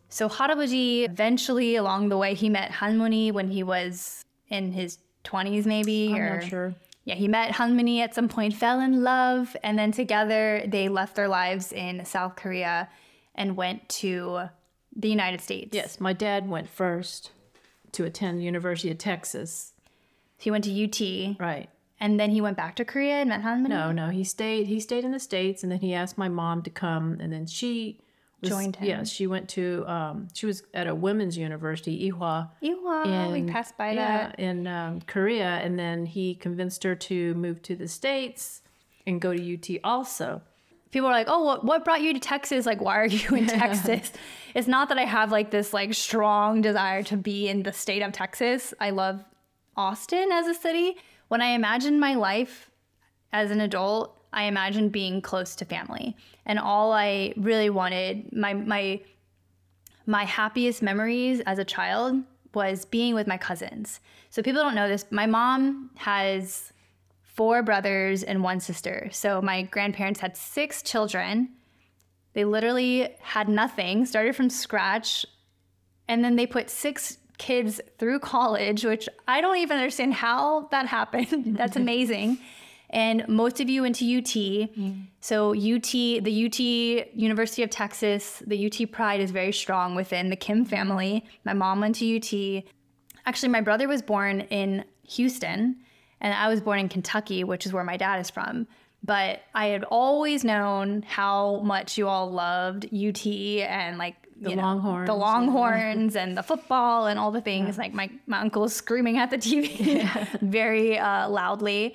So 0.09 0.29
Harabuji 0.29 1.09
eventually 1.09 1.77
along 1.77 2.09
the 2.09 2.19
way 2.19 2.35
he 2.35 2.49
met 2.49 2.73
Hanmuni 2.73 3.31
when 3.31 3.53
he 3.53 3.63
was 3.63 4.25
in 4.49 4.73
his 4.73 4.99
20s 5.23 5.65
maybe 5.65 6.09
I'm 6.09 6.17
or 6.17 6.41
not 6.41 6.49
sure. 6.49 6.75
yeah, 7.05 7.15
he 7.15 7.29
met 7.29 7.53
Hanmini 7.53 8.01
at 8.01 8.17
some 8.17 8.29
point, 8.29 8.55
fell 8.55 8.81
in 8.81 9.05
love, 9.05 9.57
and 9.63 9.79
then 9.79 9.93
together 9.93 10.61
they 10.67 10.89
left 10.89 11.15
their 11.15 11.29
lives 11.29 11.73
in 11.73 12.05
South 12.05 12.35
Korea 12.35 12.89
and 13.37 13.57
went 13.57 13.89
to 13.91 14.49
the 14.97 15.09
United 15.09 15.41
States. 15.41 15.71
Yes, 15.73 16.01
my 16.01 16.15
dad 16.15 16.49
went 16.49 16.69
first 16.69 17.31
to 17.93 18.05
attend 18.05 18.43
University 18.43 18.91
of 18.91 18.99
Texas. 18.99 19.73
He 20.37 20.51
went 20.51 20.65
to 20.65 20.71
UT, 20.85 21.37
Right. 21.41 21.69
and 21.99 22.19
then 22.21 22.31
he 22.31 22.41
went 22.41 22.57
back 22.57 22.77
to 22.77 22.85
Korea 22.85 23.17
and 23.17 23.29
met 23.29 23.43
Hanmini. 23.43 23.69
No, 23.69 23.91
no, 23.93 24.09
he 24.09 24.23
stayed. 24.25 24.67
He 24.69 24.79
stayed 24.81 25.05
in 25.05 25.11
the 25.13 25.19
states, 25.19 25.63
and 25.63 25.73
then 25.73 25.81
he 25.81 25.95
asked 25.95 26.17
my 26.17 26.29
mom 26.29 26.63
to 26.63 26.71
come, 26.71 27.19
and 27.21 27.33
then 27.33 27.47
she 27.47 28.01
was, 28.41 28.51
Joined 28.51 28.77
him. 28.77 28.89
Yeah, 28.89 29.03
she 29.03 29.27
went 29.27 29.49
to. 29.51 29.85
Um, 29.89 30.29
she 30.33 30.47
was 30.47 30.63
at 30.73 30.87
a 30.87 30.95
women's 30.95 31.37
university, 31.37 32.09
Ewha. 32.09 32.49
Ewha, 32.63 33.33
we 33.33 33.43
passed 33.51 33.77
by 33.77 33.91
yeah, 33.93 34.29
that. 34.29 34.39
in 34.39 34.69
um, 34.69 35.01
Korea, 35.09 35.59
and 35.65 35.77
then 35.77 36.07
he 36.07 36.37
convinced 36.37 36.85
her 36.85 36.95
to 36.95 37.35
move 37.35 37.63
to 37.63 37.75
the 37.75 37.89
states 37.89 38.63
and 39.09 39.21
go 39.21 39.35
to 39.35 39.55
UT 39.55 39.81
also. 39.83 40.43
People 40.91 41.09
are 41.09 41.13
like, 41.13 41.27
"Oh, 41.29 41.45
what, 41.45 41.65
what 41.65 41.85
brought 41.85 42.01
you 42.01 42.13
to 42.13 42.21
Texas? 42.21 42.67
Like, 42.67 42.81
why 42.81 42.99
are 42.99 43.07
you 43.07 43.35
in 43.35 43.47
Texas?" 43.63 44.13
It's 44.55 44.69
not 44.69 44.89
that 44.89 44.99
I 44.99 45.05
have 45.05 45.31
like 45.31 45.51
this 45.51 45.73
like 45.73 45.95
strong 45.95 46.61
desire 46.61 47.03
to 47.05 47.17
be 47.17 47.49
in 47.49 47.63
the 47.63 47.73
state 47.73 48.03
of 48.03 48.13
Texas. 48.13 48.75
I 48.81 48.91
love 48.91 49.25
Austin 49.77 50.31
as 50.33 50.47
a 50.47 50.55
city. 50.55 50.97
When 51.29 51.43
I 51.43 51.49
imagine 51.49 52.01
my 52.01 52.15
life 52.15 52.71
as 53.33 53.51
an 53.51 53.61
adult, 53.61 54.19
I 54.33 54.45
imagine 54.45 54.89
being 54.89 55.21
close 55.21 55.55
to 55.57 55.65
family. 55.65 56.17
And 56.47 56.59
all 56.59 56.93
I 56.93 57.35
really 57.37 57.71
wanted, 57.71 58.33
my 58.33 58.55
my 58.55 59.01
my 60.07 60.25
happiest 60.25 60.83
memories 60.83 61.41
as 61.41 61.59
a 61.59 61.65
child 61.65 62.23
was 62.55 62.87
being 62.87 63.15
with 63.15 63.27
my 63.27 63.37
cousins. 63.37 64.01
So 64.31 64.43
people 64.43 64.63
don't 64.63 64.75
know 64.75 64.89
this. 64.89 65.05
My 65.11 65.27
mom 65.27 65.91
has 65.97 66.73
four 67.39 67.63
brothers 67.63 68.25
and 68.25 68.43
one 68.43 68.59
sister. 68.59 69.09
So 69.13 69.41
my 69.41 69.63
grandparents 69.63 70.19
had 70.19 70.37
six 70.37 70.83
children. 70.83 71.51
They 72.33 72.45
literally 72.45 73.15
had 73.21 73.49
nothing, 73.49 74.07
started 74.07 74.35
from 74.35 74.51
scratch, 74.51 75.25
and 76.09 76.25
then 76.25 76.35
they 76.35 76.49
put 76.49 76.69
six 76.69 77.19
kids 77.39 77.81
through 77.97 78.19
college, 78.19 78.85
which 78.85 79.09
I 79.29 79.41
don't 79.41 79.59
even 79.59 79.77
understand 79.77 80.15
how 80.15 80.67
that 80.73 80.87
happened. 80.87 81.57
That's 81.57 81.77
amazing. 81.77 82.39
And 82.91 83.25
most 83.29 83.61
of 83.61 83.71
you 83.71 83.83
went 83.83 83.95
to 83.97 84.19
UT. 84.19 84.25
Mm. 84.25 85.07
So 85.21 85.51
UT, 85.51 85.93
the 85.93 86.47
UT 86.47 86.59
University 86.59 87.63
of 87.63 87.71
Texas, 87.71 88.43
the 88.45 88.67
UT 88.67 88.91
pride 88.91 89.21
is 89.21 89.31
very 89.31 89.53
strong 89.53 89.95
within 89.95 90.31
the 90.31 90.37
Kim 90.37 90.65
family. 90.65 91.25
My 91.45 91.53
mom 91.53 91.79
went 91.83 91.95
to 91.97 92.17
UT. 92.17 92.65
Actually, 93.27 93.51
my 93.51 93.61
brother 93.61 93.87
was 93.87 94.03
born 94.03 94.41
in 94.41 94.85
Houston, 95.05 95.77
and 96.21 96.35
I 96.35 96.49
was 96.49 96.61
born 96.61 96.79
in 96.79 96.89
Kentucky, 96.89 97.45
which 97.45 97.67
is 97.67 97.73
where 97.73 97.85
my 97.85 97.97
dad 97.97 98.21
is 98.21 98.31
from. 98.31 98.67
But 99.05 99.43
I 99.55 99.67
had 99.67 99.85
always 99.85 100.43
known 100.43 101.03
how 101.03 101.61
much 101.61 101.97
you 101.99 102.09
all 102.09 102.31
loved 102.31 102.87
UT 102.87 103.25
and 103.27 103.97
like 103.97 104.17
The 104.41 104.51
you 104.51 104.57
know, 104.57 104.63
Longhorns. 104.63 105.07
the 105.07 105.15
Longhorns, 105.15 106.17
and 106.17 106.37
the 106.37 106.43
football 106.43 107.07
and 107.07 107.19
all 107.19 107.31
the 107.31 107.41
things. 107.41 107.79
Like 107.79 107.95
my 107.95 108.11
my 108.27 108.41
uncle 108.41 108.63
was 108.63 108.75
screaming 108.75 109.19
at 109.19 109.31
the 109.31 109.39
TV 109.39 110.03
very 110.43 110.99
uh, 110.99 111.29
loudly. 111.29 111.95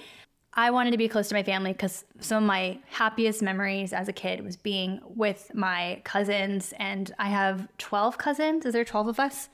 I 0.55 0.69
wanted 0.69 0.91
to 0.91 0.97
be 0.97 1.07
close 1.09 1.29
to 1.29 1.36
my 1.36 1.41
family 1.43 1.73
because 1.73 2.05
some 2.19 2.43
of 2.43 2.47
my 2.47 2.77
happiest 2.88 3.41
memories 3.41 3.91
as 3.91 4.07
a 4.07 4.13
kid 4.13 4.43
was 4.43 4.55
being 4.55 5.01
with 5.03 5.51
my 5.53 5.99
cousins, 6.05 6.73
and 6.77 7.12
I 7.19 7.27
have 7.29 7.67
twelve 7.79 8.17
cousins. 8.17 8.65
Is 8.65 8.71
there 8.73 8.86
twelve 8.86 9.07
of 9.07 9.19
us? 9.19 9.49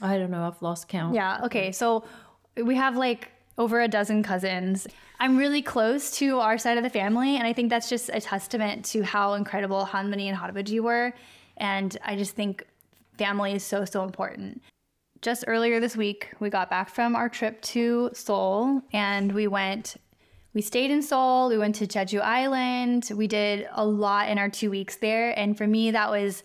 I 0.00 0.16
don't 0.16 0.30
know. 0.30 0.46
I've 0.46 0.62
lost 0.62 0.88
count. 0.88 1.14
Yeah. 1.14 1.40
Okay. 1.44 1.70
So 1.72 2.04
we 2.56 2.76
have 2.76 2.96
like 2.96 3.30
over 3.58 3.80
a 3.80 3.88
dozen 3.88 4.22
cousins. 4.22 4.86
I'm 5.20 5.36
really 5.36 5.62
close 5.62 6.10
to 6.18 6.40
our 6.40 6.58
side 6.58 6.78
of 6.78 6.84
the 6.84 6.90
family, 6.90 7.36
and 7.36 7.46
I 7.46 7.52
think 7.52 7.70
that's 7.70 7.88
just 7.88 8.10
a 8.12 8.20
testament 8.20 8.84
to 8.86 9.02
how 9.02 9.34
incredible 9.34 9.86
Hanmani 9.86 10.26
and 10.26 10.36
Harabaji 10.36 10.80
were. 10.80 11.12
And 11.56 11.96
I 12.04 12.16
just 12.16 12.34
think 12.34 12.66
family 13.18 13.52
is 13.52 13.62
so 13.62 13.84
so 13.84 14.04
important. 14.04 14.62
Just 15.20 15.44
earlier 15.46 15.78
this 15.78 15.96
week, 15.96 16.30
we 16.40 16.50
got 16.50 16.68
back 16.68 16.90
from 16.90 17.14
our 17.14 17.28
trip 17.28 17.62
to 17.62 18.10
Seoul, 18.14 18.82
and 18.92 19.32
we 19.32 19.46
went. 19.46 19.96
We 20.54 20.60
stayed 20.60 20.90
in 20.90 21.00
Seoul. 21.00 21.48
We 21.48 21.56
went 21.56 21.76
to 21.76 21.86
Jeju 21.86 22.20
Island. 22.20 23.10
We 23.14 23.26
did 23.26 23.68
a 23.72 23.86
lot 23.86 24.28
in 24.28 24.38
our 24.38 24.50
two 24.50 24.70
weeks 24.70 24.96
there, 24.96 25.38
and 25.38 25.56
for 25.56 25.66
me, 25.66 25.92
that 25.92 26.10
was 26.10 26.42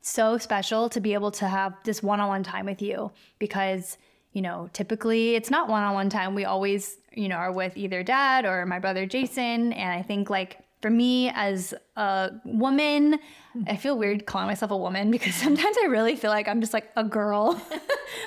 so 0.00 0.38
special 0.38 0.88
to 0.90 1.00
be 1.00 1.14
able 1.14 1.30
to 1.32 1.48
have 1.48 1.74
this 1.84 2.02
one-on-one 2.02 2.42
time 2.42 2.66
with 2.66 2.82
you 2.82 3.10
because 3.38 3.96
you 4.34 4.42
know 4.42 4.68
typically 4.74 5.36
it's 5.36 5.50
not 5.50 5.68
one-on-one 5.68 6.10
time. 6.10 6.34
We 6.34 6.44
always 6.44 6.98
you 7.12 7.28
know 7.28 7.36
are 7.36 7.52
with 7.52 7.76
either 7.76 8.02
dad 8.02 8.44
or 8.44 8.66
my 8.66 8.78
brother 8.78 9.06
jason. 9.06 9.72
And 9.72 9.90
i 9.90 10.02
think 10.02 10.28
like 10.28 10.58
for 10.82 10.90
me 10.90 11.30
as 11.30 11.72
a 11.96 12.30
woman 12.44 13.18
i 13.66 13.76
feel 13.76 13.96
weird 13.96 14.26
calling 14.26 14.46
myself 14.46 14.70
a 14.70 14.76
woman 14.76 15.10
because 15.16 15.34
sometimes 15.34 15.76
i 15.82 15.86
really 15.86 16.16
feel 16.16 16.30
like 16.30 16.46
i'm 16.48 16.60
just 16.60 16.74
like 16.74 16.90
a 16.96 17.04
girl. 17.04 17.58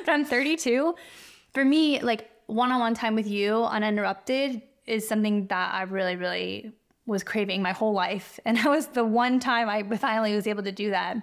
But 0.05 0.11
i'm 0.13 0.25
32 0.25 0.95
for 1.53 1.63
me 1.63 1.99
like 2.01 2.29
one-on-one 2.47 2.93
time 2.93 3.13
with 3.13 3.27
you 3.27 3.63
uninterrupted 3.63 4.61
is 4.85 5.07
something 5.07 5.47
that 5.47 5.73
i 5.73 5.83
really 5.83 6.15
really 6.15 6.71
was 7.05 7.23
craving 7.23 7.61
my 7.61 7.71
whole 7.71 7.93
life. 7.93 8.37
And 8.43 8.57
that 8.57 8.69
was 8.69 8.87
the 8.87 9.05
one 9.05 9.39
time 9.39 9.69
i 9.69 9.83
finally 9.97 10.35
was 10.35 10.47
able 10.47 10.63
to 10.63 10.71
do 10.71 10.89
that. 10.91 11.15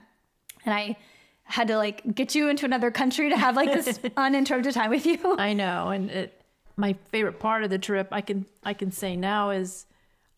And 0.65 0.75
I 0.75 0.97
had 1.45 1.69
to 1.69 1.77
like 1.77 2.15
get 2.15 2.35
you 2.35 2.49
into 2.49 2.65
another 2.65 2.91
country 2.91 3.29
to 3.31 3.37
have 3.37 3.57
like 3.57 3.73
this 3.73 4.01
uninterrupted 4.17 4.75
time 4.75 4.91
with 4.91 5.07
you. 5.07 5.37
I 5.39 5.53
know, 5.53 5.89
and 5.89 6.11
it, 6.11 6.41
my 6.77 6.95
favorite 7.11 7.39
part 7.39 7.63
of 7.65 7.71
the 7.71 7.79
trip, 7.79 8.09
I 8.11 8.21
can 8.21 8.47
I 8.65 8.75
can 8.75 8.91
say 8.91 9.15
now 9.17 9.51
is, 9.51 9.87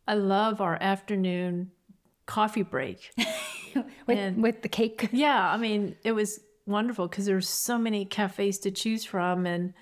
I 0.07 0.14
love 0.14 0.61
our 0.61 0.77
afternoon 0.81 1.71
coffee 2.27 2.62
break. 2.62 3.12
with, 4.07 4.19
And- 4.19 4.42
with 4.42 4.62
the 4.62 4.69
cake. 4.69 5.09
yeah, 5.12 5.51
I 5.51 5.57
mean, 5.57 5.97
it 6.05 6.12
was 6.12 6.40
wonderful 6.66 7.07
because 7.09 7.27
there's 7.27 7.49
so 7.49 7.79
many 7.79 8.05
cafes 8.05 8.59
to 8.61 8.71
choose 8.71 9.05
from, 9.05 9.47
and 9.47 9.73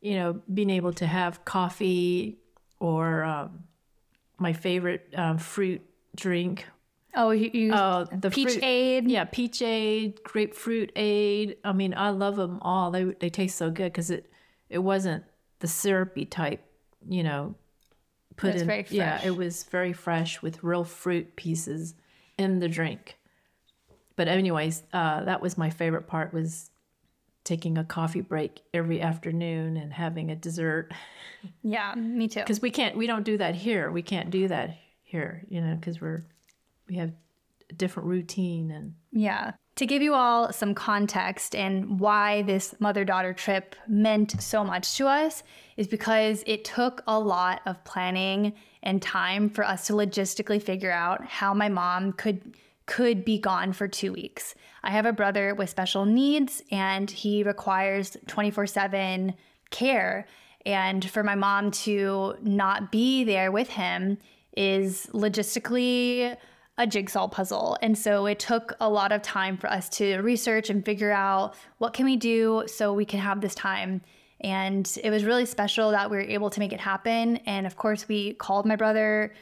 you 0.00 0.14
know, 0.14 0.40
being 0.52 0.70
able 0.70 0.92
to 0.94 1.06
have 1.06 1.44
coffee 1.44 2.38
or 2.78 3.22
um, 3.24 3.64
my 4.38 4.54
favorite 4.54 5.12
um, 5.14 5.36
fruit 5.36 5.82
drink. 6.16 6.64
Oh, 7.14 7.30
you, 7.30 7.50
you 7.52 7.72
Oh, 7.74 8.06
the 8.12 8.30
peach 8.30 8.52
fruit- 8.52 8.62
aid. 8.64 9.10
Yeah, 9.10 9.24
peach 9.24 9.62
aid, 9.62 10.22
grapefruit 10.22 10.92
aid. 10.96 11.56
I 11.64 11.72
mean, 11.72 11.94
I 11.96 12.10
love 12.10 12.36
them 12.36 12.58
all. 12.62 12.90
They 12.90 13.04
they 13.04 13.30
taste 13.30 13.56
so 13.56 13.70
good 13.70 13.92
because 13.92 14.10
it 14.10 14.30
it 14.68 14.78
wasn't 14.78 15.24
the 15.58 15.66
syrupy 15.68 16.24
type, 16.24 16.64
you 17.08 17.22
know. 17.22 17.54
Put 18.36 18.52
was 18.54 18.62
in, 18.62 18.68
very 18.68 18.86
yeah, 18.90 19.20
it 19.24 19.36
was 19.36 19.64
very 19.64 19.92
fresh 19.92 20.40
with 20.40 20.62
real 20.62 20.84
fruit 20.84 21.36
pieces 21.36 21.94
in 22.38 22.60
the 22.60 22.68
drink. 22.68 23.16
But 24.16 24.28
anyways, 24.28 24.82
uh, 24.92 25.24
that 25.24 25.40
was 25.42 25.58
my 25.58 25.70
favorite 25.70 26.06
part 26.06 26.32
was 26.32 26.70
taking 27.42 27.76
a 27.78 27.84
coffee 27.84 28.20
break 28.20 28.60
every 28.72 29.00
afternoon 29.00 29.76
and 29.76 29.92
having 29.92 30.30
a 30.30 30.36
dessert 30.36 30.92
Yeah, 31.62 31.94
me 31.94 32.28
too. 32.28 32.40
because 32.46 32.60
we 32.62 32.70
can't 32.70 32.96
we 32.96 33.06
don't 33.06 33.24
do 33.24 33.36
that 33.38 33.54
here. 33.54 33.90
We 33.90 34.02
can't 34.02 34.30
do 34.30 34.46
that 34.48 34.76
here, 35.02 35.44
you 35.48 35.60
know, 35.60 35.74
because 35.74 36.00
we're 36.00 36.22
we 36.90 36.96
have 36.96 37.12
a 37.70 37.72
different 37.74 38.08
routine 38.08 38.70
and 38.70 38.94
Yeah. 39.12 39.52
To 39.76 39.86
give 39.86 40.02
you 40.02 40.12
all 40.12 40.52
some 40.52 40.74
context 40.74 41.54
and 41.54 41.98
why 42.00 42.42
this 42.42 42.74
mother 42.80 43.04
daughter 43.04 43.32
trip 43.32 43.74
meant 43.88 44.42
so 44.42 44.62
much 44.62 44.96
to 44.98 45.06
us 45.06 45.42
is 45.78 45.88
because 45.88 46.44
it 46.46 46.64
took 46.64 47.02
a 47.06 47.18
lot 47.18 47.62
of 47.64 47.82
planning 47.84 48.52
and 48.82 49.00
time 49.00 49.48
for 49.48 49.64
us 49.64 49.86
to 49.86 49.94
logistically 49.94 50.62
figure 50.62 50.90
out 50.90 51.24
how 51.24 51.54
my 51.54 51.68
mom 51.68 52.12
could 52.12 52.54
could 52.86 53.24
be 53.24 53.38
gone 53.38 53.72
for 53.72 53.86
2 53.86 54.12
weeks. 54.12 54.54
I 54.82 54.90
have 54.90 55.06
a 55.06 55.12
brother 55.12 55.54
with 55.54 55.70
special 55.70 56.04
needs 56.04 56.62
and 56.72 57.08
he 57.08 57.44
requires 57.44 58.16
24/7 58.26 59.34
care 59.70 60.26
and 60.66 61.08
for 61.08 61.22
my 61.22 61.36
mom 61.36 61.70
to 61.70 62.34
not 62.42 62.90
be 62.90 63.22
there 63.22 63.52
with 63.52 63.70
him 63.70 64.18
is 64.56 65.06
logistically 65.12 66.36
a 66.80 66.86
jigsaw 66.86 67.28
puzzle. 67.28 67.76
And 67.82 67.96
so 67.96 68.24
it 68.26 68.38
took 68.38 68.72
a 68.80 68.88
lot 68.88 69.12
of 69.12 69.20
time 69.20 69.56
for 69.58 69.68
us 69.70 69.88
to 69.90 70.16
research 70.22 70.70
and 70.70 70.84
figure 70.84 71.12
out 71.12 71.54
what 71.78 71.92
can 71.92 72.06
we 72.06 72.16
do 72.16 72.64
so 72.66 72.92
we 72.94 73.04
can 73.04 73.20
have 73.20 73.40
this 73.42 73.54
time. 73.54 74.00
And 74.40 74.90
it 75.04 75.10
was 75.10 75.24
really 75.24 75.44
special 75.44 75.90
that 75.90 76.10
we 76.10 76.16
were 76.16 76.22
able 76.22 76.48
to 76.48 76.58
make 76.58 76.72
it 76.72 76.80
happen. 76.80 77.36
And 77.44 77.66
of 77.66 77.76
course, 77.76 78.08
we 78.08 78.32
called 78.32 78.64
my 78.64 78.76
brother 78.76 79.34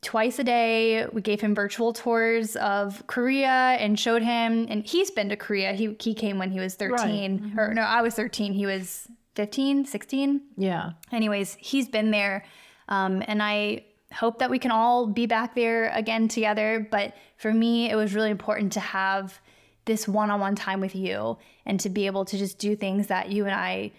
twice 0.00 0.38
a 0.38 0.44
day. 0.44 1.06
We 1.12 1.20
gave 1.20 1.42
him 1.42 1.54
virtual 1.54 1.92
tours 1.92 2.56
of 2.56 3.06
Korea 3.06 3.76
and 3.78 4.00
showed 4.00 4.22
him, 4.22 4.66
and 4.70 4.84
he's 4.84 5.10
been 5.10 5.28
to 5.28 5.36
Korea. 5.36 5.74
He, 5.74 5.94
he 6.00 6.14
came 6.14 6.38
when 6.38 6.50
he 6.50 6.58
was 6.58 6.74
13, 6.74 7.52
Right. 7.54 7.62
or 7.62 7.74
no, 7.74 7.82
I 7.82 8.00
was 8.00 8.14
13. 8.14 8.54
He 8.54 8.64
was 8.64 9.06
15, 9.34 9.84
16 9.84 10.40
yeah. 10.56 10.92
anyways, 11.12 11.56
he's 11.60 11.88
been 11.88 12.10
there. 12.10 12.44
Um, 12.88 13.22
and 13.26 13.42
I 13.42 13.84
hope 14.12 14.38
that 14.38 14.50
we 14.50 14.58
can 14.58 14.70
all 14.70 15.06
be 15.06 15.26
back 15.26 15.54
there 15.54 15.90
again 15.94 16.28
together. 16.28 16.86
But 16.90 17.14
for 17.36 17.52
me, 17.52 17.90
it 17.90 17.96
was 17.96 18.14
really 18.14 18.30
important 18.30 18.72
to 18.74 18.80
have 18.80 19.40
this 19.84 20.06
one 20.06 20.30
on 20.30 20.40
one 20.40 20.54
time 20.54 20.80
with 20.80 20.94
you 20.94 21.38
and 21.66 21.80
to 21.80 21.88
be 21.90 22.06
able 22.06 22.24
to 22.26 22.38
just 22.38 22.58
do 22.58 22.76
things 22.76 23.08
that 23.08 23.30
you 23.30 23.44
and 23.46 23.54
I 23.54 23.90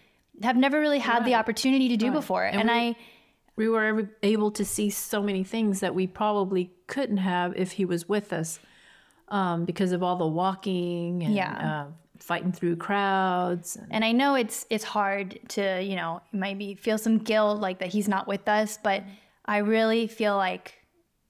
have 0.42 0.56
never 0.56 0.80
really 0.80 1.00
had 1.00 1.26
the 1.26 1.36
opportunity 1.36 1.90
to 1.90 1.98
do 1.98 2.12
before. 2.12 2.44
And, 2.46 2.72
I, 2.72 2.96
we 3.56 3.70
were 3.70 4.10
able 4.24 4.50
to 4.52 4.66
see 4.66 4.90
so 4.90 5.22
many 5.22 5.44
things 5.44 5.82
that 5.82 5.94
we 5.94 6.08
probably 6.08 6.72
couldn't 6.88 7.18
have 7.18 7.56
if 7.56 7.74
he 7.74 7.86
was 7.86 8.10
with 8.10 8.34
us 8.34 8.60
um, 9.30 9.66
because 9.66 9.92
of 9.92 10.02
all 10.02 10.16
the 10.16 10.28
walking 10.28 11.24
and 11.24 11.36
Yeah. 11.36 11.86
uh, 11.86 11.92
fighting 12.18 12.52
through 12.52 12.78
crowds. 12.78 13.76
And, 13.76 13.88
And 13.92 14.06
I 14.06 14.12
know 14.12 14.36
it's 14.36 14.66
it's 14.70 14.84
hard 14.84 15.40
to, 15.50 15.84
you 15.84 15.96
know, 15.96 16.22
maybe 16.32 16.76
feel 16.76 16.98
some 16.98 17.18
guilt 17.20 17.60
like 17.60 17.80
that 17.80 17.90
he's 17.90 18.08
not 18.08 18.28
with 18.28 18.48
us, 18.48 18.80
but 18.82 19.04
I 19.46 19.58
really 19.58 20.08
feel 20.08 20.36
like 20.36 20.84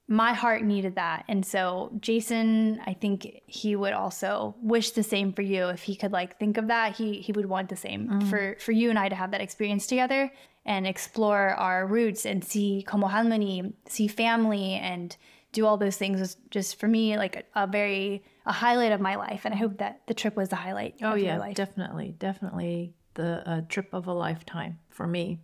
my 0.08 0.34
heart 0.34 0.64
needed 0.64 0.96
that. 0.96 1.26
And 1.28 1.46
so 1.46 1.92
Jason, 2.00 2.82
I 2.86 2.94
think 2.94 3.42
he 3.48 3.76
would 3.76 3.94
also 3.94 4.56
wish 4.62 4.92
the 4.92 5.04
same 5.04 5.34
for 5.34 5.42
you 5.42 5.70
if 5.70 5.84
he 5.84 5.96
could 5.96 6.12
like 6.12 6.38
think 6.38 6.58
of 6.58 6.68
that. 6.68 6.96
He 6.96 7.22
he 7.22 7.32
would 7.32 7.46
want 7.46 7.70
the 7.70 7.76
same 7.76 8.22
for 8.30 8.58
for 8.60 8.72
you 8.72 8.90
and 8.90 9.00
I 9.00 9.10
to 9.10 9.16
have 9.16 9.32
that 9.32 9.42
experience 9.42 9.88
together 9.88 10.32
and 10.66 10.86
explore 10.86 11.50
our 11.50 11.88
roots 11.88 12.26
and 12.26 12.44
see 12.44 12.84
como 12.88 13.08
harmony, 13.08 13.74
see 13.88 14.08
family 14.08 14.74
and 14.74 15.16
do 15.52 15.66
all 15.66 15.78
those 15.78 15.98
things 15.98 16.20
was 16.20 16.36
just 16.50 16.80
for 16.80 16.88
me 16.88 17.16
like 17.16 17.46
a, 17.56 17.64
a 17.64 17.68
very 17.68 18.24
a 18.46 18.52
highlight 18.52 18.92
of 18.92 19.00
my 19.00 19.16
life 19.16 19.42
and 19.46 19.54
I 19.54 19.58
hope 19.58 19.78
that 19.78 20.02
the 20.08 20.14
trip 20.14 20.36
was 20.36 20.50
the 20.50 20.56
highlight 20.58 20.96
oh, 21.02 21.14
of 21.14 21.20
yeah, 21.20 21.34
your 21.34 21.40
life. 21.40 21.56
definitely, 21.56 22.16
definitely 22.18 22.94
the 23.14 23.48
uh, 23.48 23.62
trip 23.70 23.94
of 23.94 24.08
a 24.08 24.14
lifetime 24.14 24.80
for 24.90 25.08
me. 25.08 25.40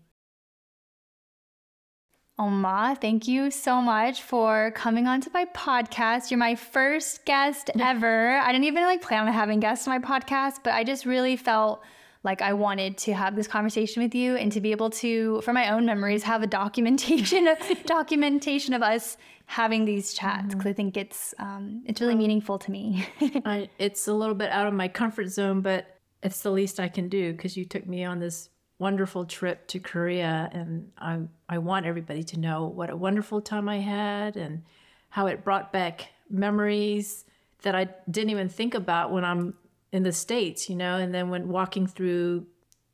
Omma, 2.39 2.99
thank 3.02 3.28
you 3.28 3.52
so 3.52 3.82
much 3.82 4.21
for 4.23 4.71
coming 4.71 5.08
onto 5.08 5.30
my 5.34 5.43
podcast. 5.54 6.32
You're 6.32 6.38
my 6.38 6.56
first 6.56 7.25
guest 7.25 7.69
ever. 7.78 8.38
I 8.38 8.54
didn't 8.54 8.63
even 8.63 8.84
like 8.84 9.02
plan 9.02 9.28
on 9.28 9.34
having 9.34 9.60
guests 9.60 9.86
on 9.86 9.99
my 10.02 10.08
podcast, 10.08 10.60
but 10.63 10.73
I 10.73 10.86
just 10.86 11.06
really 11.06 11.36
felt 11.36 11.84
like 12.23 12.41
I 12.41 12.54
wanted 12.54 12.97
to 12.99 13.13
have 13.13 13.36
this 13.36 13.45
conversation 13.45 14.02
with 14.02 14.15
you 14.15 14.38
and 14.38 14.54
to 14.54 14.62
be 14.62 14.71
able 14.71 14.89
to, 14.91 15.41
for 15.41 15.52
my 15.52 15.69
own 15.69 15.86
memories, 15.86 16.23
have 16.23 16.41
a 16.41 16.47
documentation 16.47 17.45
of 17.45 17.58
documentation 17.86 18.73
of 18.73 18.82
us 18.84 19.17
having 19.45 19.84
these 19.84 20.13
chats 20.13 20.56
because 20.56 20.67
I 20.67 20.73
think 20.73 20.95
it's 20.95 21.34
um, 21.39 21.84
it's 21.88 21.99
really 21.99 22.15
meaningful 22.15 22.58
to 22.60 22.71
me. 22.71 23.06
I, 23.43 23.69
it's 23.80 24.08
a 24.08 24.13
little 24.13 24.36
bit 24.36 24.49
out 24.49 24.65
of 24.65 24.73
my 24.73 24.88
comfort 24.88 25.28
zone, 25.28 25.60
but 25.60 25.97
it's 26.23 26.41
the 26.41 26.52
least 26.52 26.80
I 26.80 26.88
can 26.88 27.10
do 27.10 27.34
because 27.34 27.58
you 27.58 27.65
took 27.65 27.86
me 27.86 28.06
on 28.06 28.19
this 28.19 28.49
wonderful 28.79 29.25
trip 29.25 29.67
to 29.69 29.79
Korea, 29.79 30.51
and 30.53 30.90
I 30.99 31.21
I 31.49 31.59
want 31.59 31.87
everybody 31.87 32.23
to 32.25 32.38
know 32.38 32.67
what 32.67 32.90
a 32.90 32.97
wonderful 32.97 33.40
time 33.40 33.69
I 33.69 33.79
had 33.79 34.37
and 34.37 34.62
how 35.11 35.27
it 35.27 35.45
brought 35.45 35.73
back 35.73 36.09
memories 36.29 37.25
that 37.62 37.75
I 37.75 37.88
didn't 38.11 38.31
even 38.31 38.49
think 38.49 38.75
about 38.75 39.12
when 39.12 39.25
I'm 39.25 39.55
in 39.93 40.03
the 40.03 40.12
states, 40.12 40.69
you 40.69 40.77
know. 40.77 40.97
And 40.97 41.14
then 41.14 41.31
when 41.31 41.49
walking 41.49 41.87
through 41.87 42.47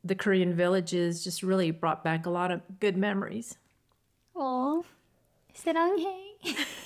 the 0.03 0.15
Korean 0.15 0.53
villages, 0.53 1.23
just 1.23 1.43
really 1.43 1.71
brought 1.71 2.03
back 2.03 2.25
a 2.25 2.29
lot 2.29 2.51
of 2.51 2.61
good 2.79 2.97
memories. 2.97 3.57
Oh, 4.35 4.85
사랑해. 5.53 6.15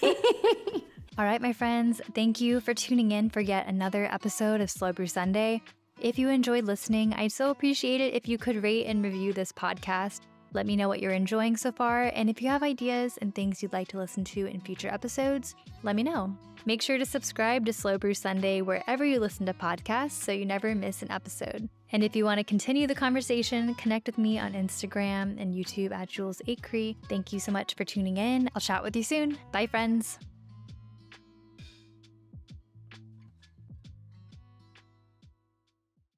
All 1.18 1.24
right, 1.24 1.42
my 1.42 1.54
friends, 1.54 2.02
thank 2.14 2.42
you 2.42 2.60
for 2.60 2.74
tuning 2.74 3.12
in 3.12 3.30
for 3.30 3.40
yet 3.40 3.68
another 3.68 4.06
episode 4.06 4.60
of 4.60 4.70
Slow 4.70 4.92
Brew 4.92 5.08
Sunday. 5.08 5.62
If 6.01 6.19
you 6.19 6.31
enjoyed 6.31 6.65
listening, 6.65 7.13
I'd 7.13 7.31
so 7.31 7.51
appreciate 7.51 8.01
it 8.01 8.15
if 8.15 8.27
you 8.27 8.39
could 8.39 8.63
rate 8.63 8.87
and 8.87 9.05
review 9.05 9.35
this 9.35 9.53
podcast. 9.53 10.21
Let 10.55 10.65
me 10.65 10.75
know 10.75 10.89
what 10.89 11.01
you're 11.01 11.13
enjoying 11.13 11.59
so 11.59 11.71
far, 11.71 12.11
and 12.15 12.31
if 12.31 12.41
you 12.41 12.49
have 12.49 12.63
ideas 12.63 13.19
and 13.21 13.35
things 13.35 13.63
you'd 13.63 13.75
like 13.75 13.89
to 13.89 13.99
listen 13.99 14.25
to 14.25 14.47
in 14.47 14.63
future 14.63 14.89
episodes, 14.89 15.55
let 15.83 15.95
me 15.95 16.03
know. 16.03 16.35
Make 16.65 16.81
sure 16.81 16.97
to 16.97 17.05
subscribe 17.05 17.67
to 17.67 17.75
Slow 17.75 17.99
Brew 17.99 18.15
Sunday 18.15 18.63
wherever 18.63 19.05
you 19.05 19.21
listen 19.21 19.45
to 19.45 19.53
podcasts 19.53 20.13
so 20.13 20.33
you 20.33 20.47
never 20.47 20.75
miss 20.75 21.03
an 21.03 21.11
episode. 21.11 21.69
And 21.93 22.03
if 22.03 22.17
you 22.17 22.25
want 22.25 22.39
to 22.39 22.45
continue 22.45 22.87
the 22.87 22.95
conversation, 22.95 23.75
connect 23.75 24.07
with 24.07 24.17
me 24.17 24.39
on 24.39 24.55
Instagram 24.55 25.39
and 25.39 25.55
YouTube 25.55 25.93
at 25.93 26.09
Jules 26.09 26.41
Acree. 26.49 26.97
Thank 27.11 27.31
you 27.31 27.41
so 27.41 27.53
much 27.53 27.75
for 27.75 27.85
tuning 27.85 28.17
in. 28.17 28.49
I'll 28.55 28.63
chat 28.63 28.83
with 28.83 28.97
you 28.97 29.03
soon. 29.03 29.37
Bye, 29.53 29.67
friends. 29.67 30.19